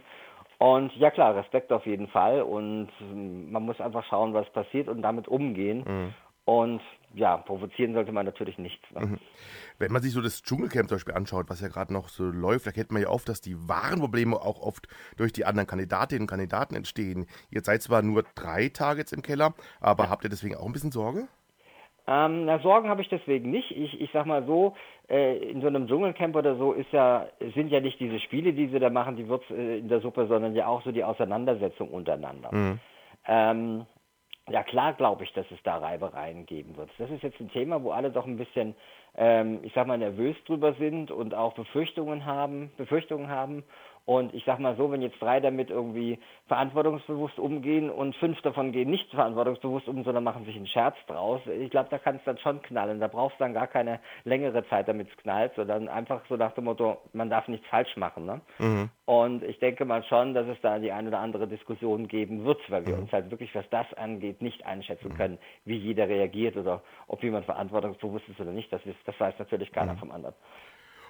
[0.60, 4.90] und ja klar, Respekt auf jeden Fall und ähm, man muss einfach schauen, was passiert
[4.90, 5.84] und damit umgehen.
[5.88, 6.14] Mhm.
[6.44, 6.82] Und
[7.14, 8.84] ja, provozieren sollte man natürlich nichts.
[8.92, 9.06] Ne?
[9.06, 9.20] Mhm.
[9.78, 12.68] Wenn man sich so das Dschungelcamp zum Beispiel anschaut, was ja gerade noch so läuft,
[12.68, 16.24] da kennt man ja oft, dass die wahren Probleme auch oft durch die anderen Kandidatinnen
[16.24, 17.28] und Kandidaten entstehen.
[17.52, 20.10] Ihr seid zwar nur drei Tage jetzt im Keller, aber ja.
[20.10, 21.28] habt ihr deswegen auch ein bisschen Sorge?
[22.10, 23.70] Ähm, na, Sorgen habe ich deswegen nicht.
[23.70, 24.76] Ich, ich sag mal so,
[25.08, 28.68] äh, in so einem Dschungelcamp oder so ist ja, sind ja nicht diese Spiele, die
[28.68, 31.90] sie da machen, die wird's äh, in der Suppe, sondern ja auch so die Auseinandersetzung
[31.90, 32.50] untereinander.
[32.52, 32.80] Mhm.
[33.28, 33.86] Ähm,
[34.50, 36.90] ja klar glaube ich, dass es da Reibereien geben wird.
[36.98, 38.74] Das ist jetzt ein Thema, wo alle doch ein bisschen,
[39.16, 43.64] ähm, ich sag mal, nervös drüber sind und auch Befürchtungen haben, Befürchtungen haben.
[44.10, 48.72] Und ich sag mal so, wenn jetzt drei damit irgendwie verantwortungsbewusst umgehen und fünf davon
[48.72, 52.24] gehen nicht verantwortungsbewusst um, sondern machen sich einen Scherz draus, ich glaube, da kann es
[52.26, 53.00] dann schon knallen.
[53.00, 56.54] Da brauchst du dann gar keine längere Zeit, damit es knallt, sondern einfach so nach
[56.54, 58.26] dem Motto, man darf nichts falsch machen.
[58.26, 58.42] Ne?
[58.58, 58.90] Mhm.
[59.06, 62.62] Und ich denke mal schon, dass es da die eine oder andere Diskussion geben wird,
[62.72, 63.04] weil wir mhm.
[63.04, 65.18] uns halt wirklich, was das angeht, nicht einschätzen mhm.
[65.18, 68.74] können, wie jeder reagiert oder ob jemand verantwortungsbewusst ist oder nicht.
[68.74, 70.00] Das, ist, das weiß natürlich keiner mhm.
[70.00, 70.34] vom anderen.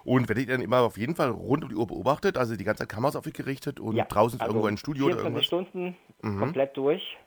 [0.04, 2.38] Und werdet ihr dann immer auf jeden Fall rund um die Uhr beobachtet?
[2.38, 4.78] Also die ganze Zeit Kameras auf euch gerichtet und ja, draußen ist also irgendwo ein
[4.78, 5.46] Studio oder irgendwas?
[5.46, 6.40] Stunden mhm.
[6.40, 7.18] komplett durch.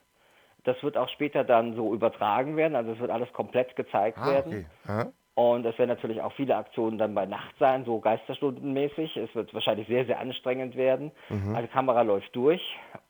[0.64, 2.77] Das wird auch später dann so übertragen werden.
[2.77, 4.66] Also es wird alles komplett gezeigt ah, werden.
[4.85, 5.07] Okay.
[5.35, 9.16] Und es werden natürlich auch viele Aktionen dann bei Nacht sein, so Geisterstundenmäßig.
[9.16, 11.11] Es wird wahrscheinlich sehr, sehr anstrengend werden.
[11.31, 11.55] Mhm.
[11.55, 12.62] Also die Kamera läuft durch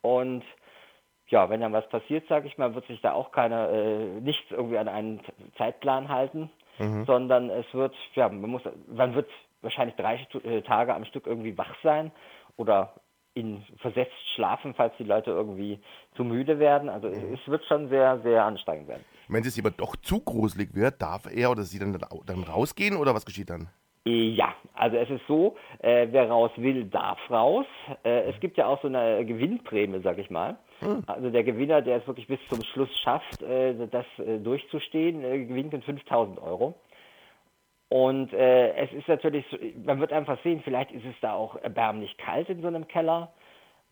[0.03, 0.45] und
[1.33, 4.51] ja, wenn dann was passiert, sage ich mal, wird sich da auch keiner, äh, nichts
[4.51, 5.21] irgendwie an einen
[5.57, 7.07] Zeitplan halten, mhm.
[7.07, 9.31] sondern es wird, ja, man muss, man wird
[9.63, 12.13] wahrscheinlich drei äh, Tage am Stück irgendwie wach sein
[12.57, 12.95] oder
[13.35, 15.81] in versetzt schlafen, falls die Leute irgendwie
[16.17, 16.89] zu müde werden.
[16.89, 17.35] Also mhm.
[17.35, 19.05] es wird schon sehr, sehr anstrengend werden.
[19.29, 23.15] Wenn es aber doch zu gruselig wird, darf er oder sie dann, dann rausgehen oder
[23.15, 23.69] was geschieht dann?
[24.05, 27.67] Ja, also es ist so, äh, wer raus will, darf raus.
[28.03, 30.57] Äh, es gibt ja auch so eine Gewinnprämie, sag ich mal.
[30.81, 31.05] Hm.
[31.07, 35.45] Also der Gewinner, der es wirklich bis zum Schluss schafft, äh, das äh, durchzustehen, äh,
[35.45, 36.75] gewinnt mit 5000 Euro.
[37.93, 39.45] Und äh, es ist natürlich,
[39.85, 43.35] man wird einfach sehen, vielleicht ist es da auch erbärmlich kalt in so einem Keller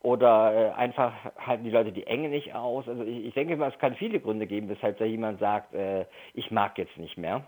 [0.01, 2.89] oder äh, einfach halten die Leute die Enge nicht aus.
[2.89, 6.07] Also ich, ich denke mal, es kann viele Gründe geben, weshalb da jemand sagt, äh,
[6.33, 7.45] ich mag jetzt nicht mehr.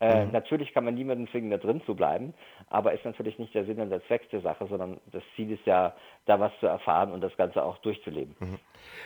[0.00, 0.32] Äh, mhm.
[0.32, 2.34] Natürlich kann man niemanden zwingen, da drin zu bleiben,
[2.68, 5.66] aber ist natürlich nicht der Sinn und der Zweck der Sache, sondern das Ziel ist
[5.66, 5.94] ja,
[6.26, 8.36] da was zu erfahren und das Ganze auch durchzuleben.
[8.38, 8.58] Mhm.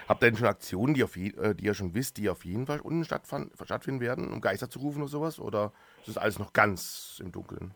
[0.08, 2.44] Habt ihr denn schon Aktionen, die, auf je, äh, die ihr schon wisst, die auf
[2.44, 5.40] jeden Fall unten stattfinden werden, um Geister zu rufen oder sowas?
[5.40, 7.74] Oder ist das alles noch ganz im Dunkeln?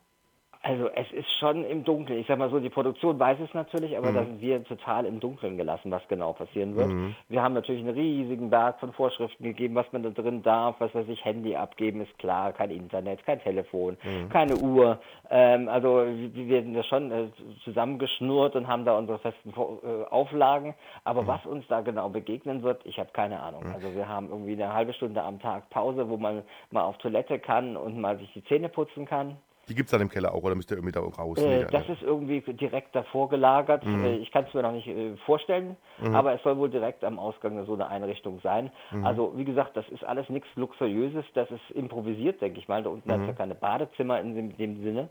[0.66, 2.18] Also es ist schon im Dunkeln.
[2.18, 4.14] Ich sag mal so, die Produktion weiß es natürlich, aber mhm.
[4.16, 6.88] da sind wir total im Dunkeln gelassen, was genau passieren wird.
[6.88, 7.14] Mhm.
[7.28, 10.92] Wir haben natürlich einen riesigen Berg von Vorschriften gegeben, was man da drin darf, was
[10.92, 14.28] weiß ich, Handy abgeben ist klar, kein Internet, kein Telefon, mhm.
[14.28, 14.98] keine Uhr.
[15.30, 17.28] Ähm, also wir werden da schon äh,
[17.62, 20.74] zusammengeschnurrt und haben da unsere festen äh, Auflagen.
[21.04, 21.26] Aber mhm.
[21.28, 23.62] was uns da genau begegnen wird, ich habe keine Ahnung.
[23.68, 23.72] Mhm.
[23.72, 26.42] Also wir haben irgendwie eine halbe Stunde am Tag Pause, wo man
[26.72, 29.36] mal auf Toilette kann und mal sich die Zähne putzen kann.
[29.68, 31.38] Die gibt es dann im Keller auch oder müsst ihr irgendwie da raus?
[31.38, 33.84] Äh, das ist irgendwie direkt davor gelagert.
[33.84, 34.04] Mhm.
[34.04, 36.14] Äh, ich kann es mir noch nicht äh, vorstellen, mhm.
[36.14, 38.70] aber es soll wohl direkt am Ausgang so eine Einrichtung sein.
[38.92, 39.04] Mhm.
[39.04, 42.82] Also wie gesagt, das ist alles nichts Luxuriöses, das ist improvisiert, denke ich mal.
[42.82, 43.12] Da unten mhm.
[43.12, 45.08] hat es ja keine Badezimmer in dem, dem Sinne.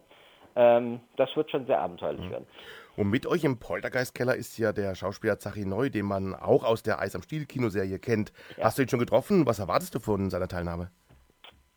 [0.56, 2.32] Ähm, das wird schon sehr abenteuerlich mhm.
[2.32, 2.48] werden.
[2.96, 6.82] Und mit euch im Poltergeist-Keller ist ja der Schauspieler Zachi Neu, den man auch aus
[6.82, 8.32] der Eis am Stiel Kinoserie kennt.
[8.58, 8.66] Ja.
[8.66, 9.46] Hast du ihn schon getroffen?
[9.46, 10.92] Was erwartest du von seiner Teilnahme?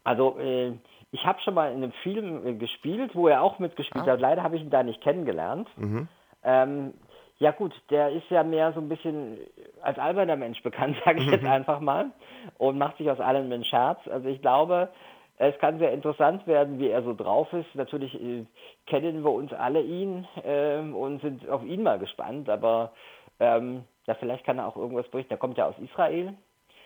[0.05, 0.72] Also äh,
[1.11, 4.12] ich habe schon mal in einem Film äh, gespielt, wo er auch mitgespielt Ah.
[4.12, 4.20] hat.
[4.20, 5.68] Leider habe ich ihn da nicht kennengelernt.
[5.76, 6.09] Mhm.
[6.44, 6.94] Ähm,
[7.38, 9.38] ja gut, der ist ja mehr so ein bisschen
[9.80, 12.11] als alberner Mensch bekannt, sage ich jetzt einfach mal,
[12.59, 14.00] und macht sich aus allem einen Scherz.
[14.09, 14.88] Also ich glaube,
[15.36, 17.72] es kann sehr interessant werden, wie er so drauf ist.
[17.74, 18.44] Natürlich äh,
[18.86, 22.92] kennen wir uns alle ihn ähm, und sind auf ihn mal gespannt, aber
[23.40, 25.32] ähm, ja, vielleicht kann er auch irgendwas berichten.
[25.32, 26.34] Er kommt ja aus Israel.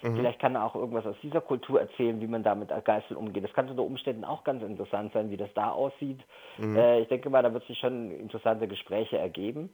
[0.03, 0.17] Mhm.
[0.17, 3.45] Vielleicht kann er auch irgendwas aus dieser Kultur erzählen, wie man da mit Geißeln umgeht.
[3.45, 6.21] Das kann unter Umständen auch ganz interessant sein, wie das da aussieht.
[6.59, 6.77] Mhm.
[6.77, 9.71] Äh, ich denke mal, da wird sich schon interessante Gespräche ergeben.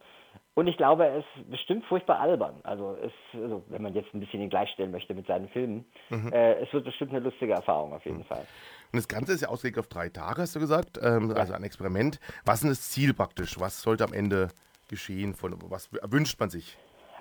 [0.54, 2.56] Und ich glaube, er ist bestimmt furchtbar albern.
[2.64, 6.32] Also, es, also wenn man jetzt ein bisschen ihn gleichstellen möchte mit seinen Filmen, Mhm.
[6.32, 8.46] äh, es wird bestimmt eine lustige Erfahrung auf jeden Fall.
[8.92, 10.98] Und das Ganze ist ja ausgelegt auf drei Tage, hast du gesagt.
[11.02, 12.18] Ähm, Also ein Experiment.
[12.44, 13.58] Was ist denn das Ziel praktisch?
[13.60, 14.48] Was sollte am Ende
[14.88, 15.34] geschehen?
[15.34, 16.76] Von, was wünscht man sich?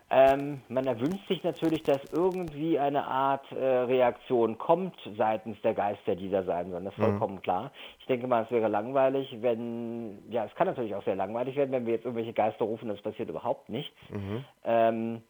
[0.09, 6.15] Ähm, man erwünscht sich natürlich, dass irgendwie eine Art äh, Reaktion kommt seitens der Geister,
[6.15, 6.85] die da sein sollen.
[6.85, 7.03] Das ist Mhm.
[7.03, 7.71] vollkommen klar.
[7.99, 11.71] Ich denke mal, es wäre langweilig, wenn, ja, es kann natürlich auch sehr langweilig werden,
[11.71, 13.91] wenn wir jetzt irgendwelche Geister rufen, das passiert überhaupt nicht.
[14.09, 14.45] Mhm.
[14.63, 15.21] Ähm,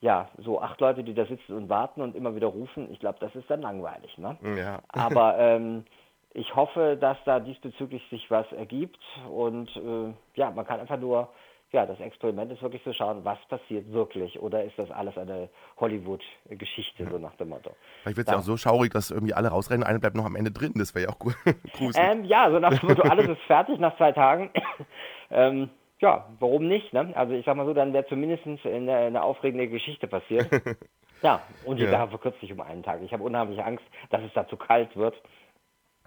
[0.00, 3.18] ja, so acht Leute, die da sitzen und warten und immer wieder rufen, ich glaube,
[3.20, 4.18] das ist dann langweilig.
[4.18, 4.36] Ne?
[4.56, 4.80] Ja.
[4.88, 5.84] Aber ähm,
[6.32, 8.98] ich hoffe, dass da diesbezüglich sich was ergibt
[9.30, 11.28] und äh, ja, man kann einfach nur,
[11.74, 15.48] ja, das Experiment ist wirklich zu schauen, was passiert wirklich oder ist das alles eine
[15.78, 17.70] Hollywood-Geschichte, so nach dem Motto.
[18.02, 18.40] Vielleicht wird es ja Ja.
[18.40, 20.72] auch so schaurig, dass irgendwie alle rausrennen, einer bleibt noch am Ende drin.
[20.76, 21.32] Das wäre ja auch gu-
[21.76, 21.96] gruselig.
[22.08, 24.50] Ähm, ja, so nach dem Motto, alles ist fertig nach zwei Tagen.
[25.30, 25.70] ähm,
[26.00, 26.92] ja, warum nicht?
[26.92, 27.12] Ne?
[27.16, 30.48] Also ich sag mal so, dann wäre zumindest eine, eine aufregende Geschichte passiert.
[31.22, 31.90] ja, und die Ja.
[31.90, 33.00] Sache verkürzt sich um einen Tag.
[33.02, 35.14] Ich habe unheimlich Angst, dass es da zu kalt wird.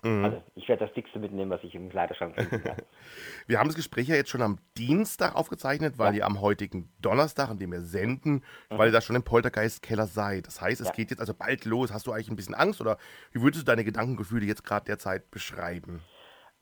[0.08, 0.26] Mhm.
[0.26, 2.78] Also ich werde das dickste mitnehmen, was ich im Kleiderschrank finden kann.
[3.48, 7.50] Wir haben das Gespräch ja jetzt schon am Dienstag aufgezeichnet, weil ihr am heutigen Donnerstag,
[7.50, 10.48] an dem wir senden, weil ihr da schon im Poltergeist-Keller seid.
[10.48, 10.94] Das heißt, es Ja.
[10.94, 11.94] geht jetzt also bald los.
[11.94, 12.98] Hast du eigentlich ein bisschen Angst oder
[13.32, 16.04] wie würdest du deine Gedankengefühle jetzt gerade derzeit beschreiben?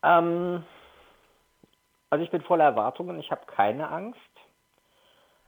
[0.03, 0.63] Ähm,
[2.09, 4.19] also ich bin voller Erwartungen, ich habe keine Angst.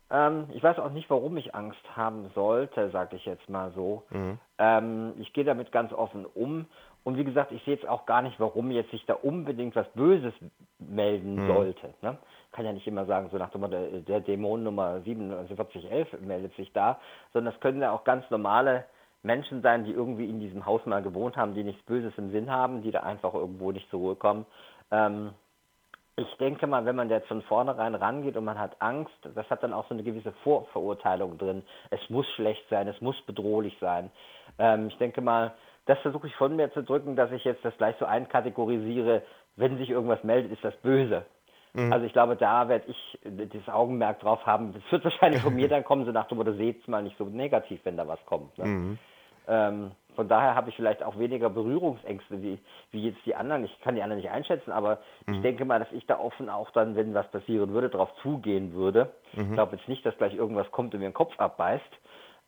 [0.09, 4.03] Ähm, ich weiß auch nicht, warum ich Angst haben sollte, sage ich jetzt mal so.
[4.09, 4.39] Mhm.
[4.57, 6.65] Ähm, ich gehe damit ganz offen um.
[7.07, 9.87] Und wie gesagt, ich sehe jetzt auch gar nicht, warum jetzt sich da unbedingt was
[9.93, 10.33] Böses
[10.77, 11.47] melden Mhm.
[11.47, 11.93] sollte.
[12.01, 12.17] Ne?
[12.51, 16.69] Kann ja nicht immer sagen, so nach dem Motto, der, Dämon Nummer 4711 meldet sich
[16.73, 16.99] da,
[17.31, 18.83] sondern es können ja auch ganz normale
[19.23, 22.51] Menschen sein, die irgendwie in diesem Haus mal gewohnt haben, die nichts Böses im Sinn
[22.51, 24.45] haben, die da einfach irgendwo nicht zur Ruhe kommen.
[24.91, 25.29] Ähm,
[26.17, 29.63] ich denke mal, wenn man jetzt von vornherein rangeht und man hat Angst, das hat
[29.63, 31.63] dann auch so eine gewisse Vorverurteilung drin.
[31.89, 34.11] Es muss schlecht sein, es muss bedrohlich sein.
[34.59, 35.53] Ähm, ich denke mal,
[35.87, 39.23] das versuche ich von mir zu drücken, dass ich jetzt das gleich so einkategorisiere,
[39.55, 41.25] wenn sich irgendwas meldet, ist das böse.
[41.73, 41.91] Mhm.
[41.91, 44.73] Also ich glaube, da werde ich das Augenmerk drauf haben.
[44.73, 47.25] Das wird wahrscheinlich von mir dann kommen, so nach dem Motto, seht's mal nicht so
[47.25, 48.57] negativ, wenn da was kommt.
[48.57, 48.65] Ne?
[48.65, 48.99] Mhm.
[49.47, 52.59] Ähm, von daher habe ich vielleicht auch weniger Berührungsängste wie,
[52.91, 53.63] wie jetzt die anderen.
[53.63, 55.41] Ich kann die anderen nicht einschätzen, aber ich Mhm.
[55.43, 59.13] denke mal, dass ich da offen auch dann, wenn was passieren würde, darauf zugehen würde.
[59.33, 59.43] Mhm.
[59.43, 61.83] Ich glaube jetzt nicht, dass gleich irgendwas kommt und mir den Kopf abbeißt.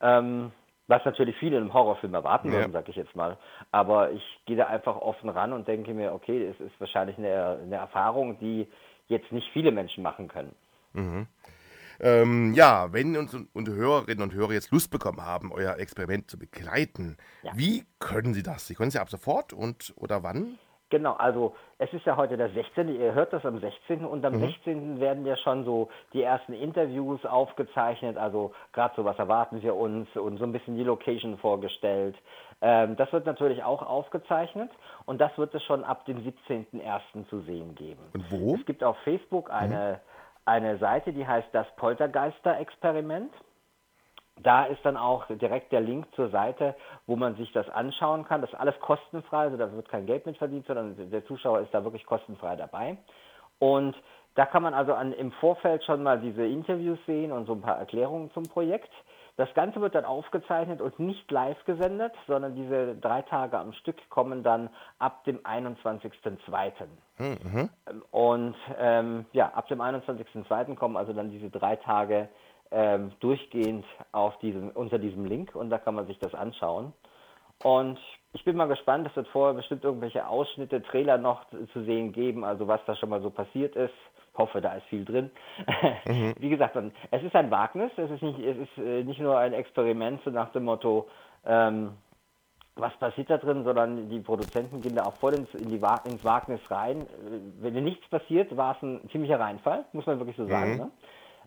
[0.02, 0.52] Ähm,
[0.90, 2.56] was natürlich viele in einem Horrorfilm erwarten Ja.
[2.56, 3.38] würden, sage ich jetzt mal.
[3.72, 7.60] Aber ich gehe da einfach offen ran und denke mir, okay, es ist wahrscheinlich eine,
[7.64, 8.68] eine Erfahrung, die
[9.08, 10.54] jetzt nicht viele Menschen machen können.
[10.94, 11.28] Mhm.
[12.02, 16.40] Ähm, ja, wenn unsere, unsere Hörerinnen und Hörer jetzt Lust bekommen haben, euer Experiment zu
[16.40, 17.52] begleiten, Ja.
[17.56, 18.68] wie können sie das?
[18.68, 20.58] Sie können es ja ab sofort und oder wann?
[20.90, 22.90] Genau, also es ist ja heute der 16.
[23.00, 24.06] Ihr hört das am 16.
[24.06, 24.40] und am Mhm.
[24.40, 25.00] 16.
[25.00, 30.08] werden ja schon so die ersten Interviews aufgezeichnet, also gerade so, was erwarten wir uns
[30.16, 32.16] und so ein bisschen die Location vorgestellt.
[32.62, 34.72] Ähm, das wird natürlich auch aufgezeichnet
[35.06, 37.28] und das wird es schon ab dem 17.01.
[37.30, 38.02] zu sehen geben.
[38.14, 38.56] Und wo?
[38.56, 40.02] Es gibt auf Facebook eine,
[40.46, 43.32] eine Seite, die heißt das Poltergeister-Experiment.
[44.44, 46.76] Da ist dann auch direkt der Link zur Seite,
[47.08, 48.42] wo man sich das anschauen kann.
[48.42, 51.74] Das ist alles kostenfrei, also da wird kein Geld mit verdient, sondern der Zuschauer ist
[51.74, 52.98] da wirklich kostenfrei dabei.
[53.60, 53.96] Und
[54.36, 57.62] da kann man also an, im Vorfeld schon mal diese Interviews sehen und so ein
[57.62, 58.92] paar Erklärungen zum Projekt.
[59.40, 63.96] Das Ganze wird dann aufgezeichnet und nicht live gesendet, sondern diese drei Tage am Stück
[64.10, 66.74] kommen dann ab dem 21.02.
[67.20, 67.70] Mhm.
[68.12, 70.76] Und ähm, ja, ab dem 21.02.
[70.76, 72.28] kommen also dann diese drei Tage
[72.72, 76.92] ähm, durchgehend auf diesem, unter diesem Link und da kann man sich das anschauen.
[77.64, 77.98] Und
[78.34, 82.44] ich bin mal gespannt, es wird vorher bestimmt irgendwelche Ausschnitte, Trailer noch zu sehen geben,
[82.44, 83.94] also was da schon mal so passiert ist.
[84.40, 85.30] Hoffe, da ist viel drin.
[86.06, 86.34] Mhm.
[86.40, 86.76] Wie gesagt,
[87.12, 90.32] es ist ein Wagnis, es ist nicht, es ist äh, nicht nur ein Experiment so
[90.32, 91.08] nach dem Motto,
[91.46, 91.92] ähm,
[92.76, 96.24] was passiert da drin, sondern die Produzenten gehen da auch voll ins, in die, ins
[96.24, 97.02] Wagnis rein.
[97.02, 100.72] Äh, Wenn nichts passiert, war es ein ziemlicher Reinfall, muss man wirklich so sagen.
[100.72, 100.78] Mhm.
[100.78, 100.92] Ne?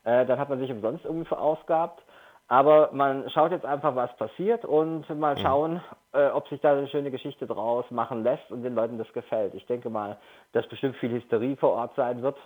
[0.04, 2.02] Äh, dann hat man sich umsonst irgendwie verausgabt.
[2.48, 5.38] Aber man schaut jetzt einfach, was passiert und mal Mhm.
[5.40, 5.80] schauen,
[6.12, 9.54] äh, ob sich da eine schöne Geschichte draus machen lässt und den Leuten das gefällt.
[9.54, 10.18] Ich denke mal,
[10.52, 12.36] dass bestimmt viel Hysterie vor Ort sein wird.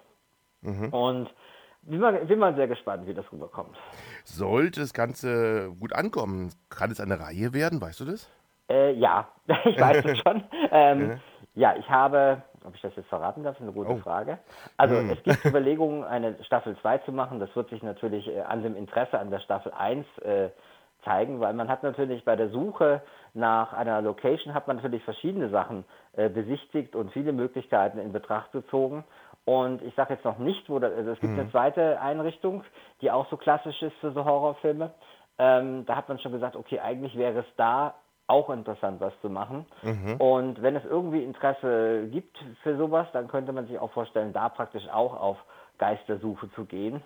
[0.67, 0.89] Mhm.
[0.93, 1.31] Und
[1.83, 3.77] bin mal, bin mal sehr gespannt, wie das rüberkommt.
[4.25, 8.29] Sollte das Ganze gut ankommen, kann es eine Reihe werden, weißt du das?
[8.69, 9.29] Äh, ja,
[9.64, 10.43] ich weiß es schon.
[10.73, 11.21] Ähm,
[11.55, 13.97] ja, ich habe, ob ich das jetzt verraten darf, ist eine gute Oh.
[13.99, 14.39] Frage.
[14.77, 15.11] Also Hm.
[15.11, 17.39] es gibt Überlegungen, eine Staffel 2 zu machen.
[17.39, 20.49] Das wird sich natürlich äh, an dem Interesse an der Staffel 1 äh,
[21.05, 23.01] zeigen, weil man hat natürlich bei der Suche
[23.33, 25.85] nach einer Location hat man natürlich verschiedene Sachen
[26.17, 29.05] äh, besichtigt und viele Möglichkeiten in Betracht gezogen.
[29.47, 31.40] Und ich sage jetzt noch nicht, wo da, also es gibt Mhm.
[31.40, 32.64] eine zweite Einrichtung,
[33.01, 34.90] die auch so klassisch ist für so Horrorfilme.
[35.38, 37.94] Ähm, da hat man schon gesagt, okay, eigentlich wäre es da
[38.26, 39.64] auch interessant, was zu machen.
[39.82, 40.16] Mhm.
[40.18, 44.49] Und wenn es irgendwie Interesse gibt für sowas, dann könnte man sich auch vorstellen, da
[44.49, 45.38] praktisch auch auf
[45.78, 47.01] Geistersuche zu gehen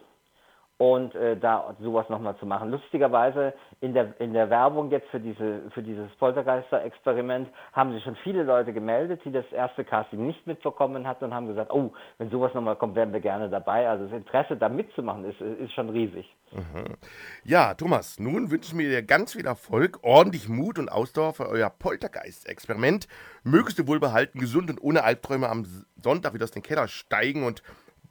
[0.81, 2.71] und äh, da sowas nochmal zu machen.
[2.71, 3.53] Lustigerweise
[3.83, 8.45] in der, in der Werbung jetzt für, diese, für dieses Poltergeister-Experiment haben sich schon viele
[8.45, 12.55] Leute gemeldet, die das erste Casting nicht mitbekommen hatten und haben gesagt, oh, wenn sowas
[12.55, 13.91] nochmal kommt, wären wir gerne dabei.
[13.91, 16.35] Also das Interesse da mitzumachen ist, ist schon riesig.
[16.51, 16.97] Mhm.
[17.45, 21.69] Ja, Thomas, nun wünschen wir dir ganz viel Erfolg, ordentlich Mut und Ausdauer für euer
[21.69, 23.07] Poltergeist-Experiment.
[23.45, 25.67] Mögest du wohlbehalten, gesund und ohne Albträume am
[25.97, 27.63] Sonntag wieder aus dem Keller steigen und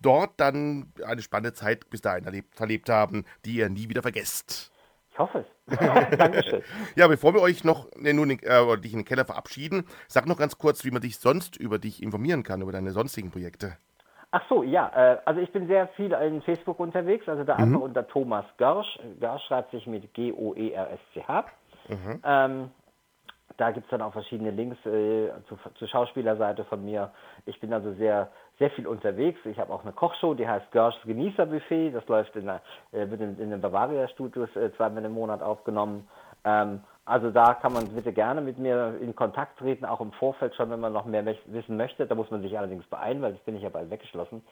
[0.01, 4.71] dort dann eine spannende Zeit bis dahin erlebt, verlebt haben, die ihr nie wieder vergesst.
[5.11, 5.77] Ich hoffe es.
[6.17, 6.63] Dankeschön.
[6.95, 10.25] Ja, bevor wir euch noch ne, nun in, äh, dich in den Keller verabschieden, sag
[10.27, 13.77] noch ganz kurz, wie man dich sonst über dich informieren kann, über deine sonstigen Projekte.
[14.31, 17.63] Ach so, ja, äh, also ich bin sehr viel in Facebook unterwegs, also da Mhm.
[17.63, 18.99] einfach unter Thomas Görsch.
[19.19, 21.45] Görsch schreibt sich mit G-O-E-R-S-C-H.
[21.89, 22.21] Mhm.
[22.23, 22.71] Ähm,
[23.57, 27.11] da gibt es dann auch verschiedene Links äh, zu, zur Schauspielerseite von mir.
[27.45, 29.39] Ich bin also sehr, sehr viel unterwegs.
[29.45, 31.91] Ich habe auch eine Kochshow, die heißt Görschs Genießerbuffet.
[31.91, 36.07] Das läuft in, der, äh, wird in, den Bavaria Studios äh, zweimal im Monat aufgenommen.
[36.43, 40.53] Ähm, also da kann man bitte gerne mit mir in Kontakt treten, auch im Vorfeld
[40.53, 42.05] schon, wenn man noch mehr wissen möchte.
[42.05, 44.43] Da muss man sich allerdings beeilen, weil das bin ich ja bald weggeschlossen.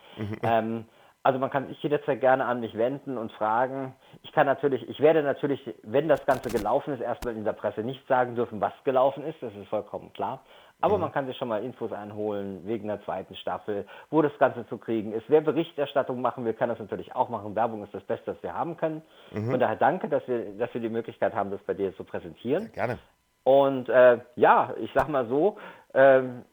[0.42, 0.86] Ähm,
[1.28, 3.94] also man kann sich jederzeit gerne an mich wenden und fragen.
[4.24, 7.82] Ich kann natürlich, ich werde natürlich, wenn das Ganze gelaufen ist, erstmal in der Presse
[7.82, 10.40] nicht sagen dürfen, was gelaufen ist, das ist vollkommen klar.
[10.80, 14.68] Aber man kann sich schon mal Infos einholen wegen der zweiten Staffel, wo das Ganze
[14.68, 15.26] zu kriegen ist.
[15.28, 17.56] Wer Berichterstattung machen will, kann das natürlich auch machen.
[17.56, 19.02] Werbung ist das Beste, was wir haben können.
[19.32, 19.52] Mhm.
[19.52, 22.72] Von daher danke, dass wir, dass wir die Möglichkeit haben, das bei dir zu präsentieren.
[22.74, 23.00] Gerne.
[23.44, 25.58] Und äh, ja, ich sag mal so,
[25.94, 26.44] ähm,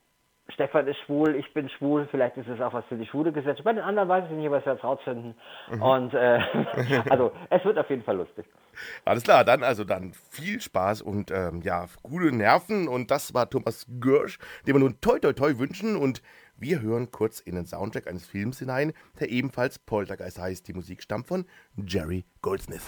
[0.52, 3.64] Stefan ist schwul, ich bin schwul, vielleicht ist es auch was für die schwule Gesellschaft.
[3.64, 5.34] Bei den anderen weiß ich nicht, was wir jetzt rausfinden.
[5.70, 5.82] Mhm.
[5.82, 6.38] Und äh,
[7.10, 8.44] also es wird auf jeden Fall lustig.
[9.04, 12.88] Alles klar, dann also dann viel Spaß und ähm, ja, gute Nerven.
[12.88, 15.96] Und das war Thomas Görsch, dem wir nun toi toi toi wünschen.
[15.96, 16.22] Und
[16.56, 20.68] wir hören kurz in den Soundtrack eines Films hinein, der ebenfalls Poltergeist heißt.
[20.68, 22.82] Die Musik stammt von Jerry Goldsmith.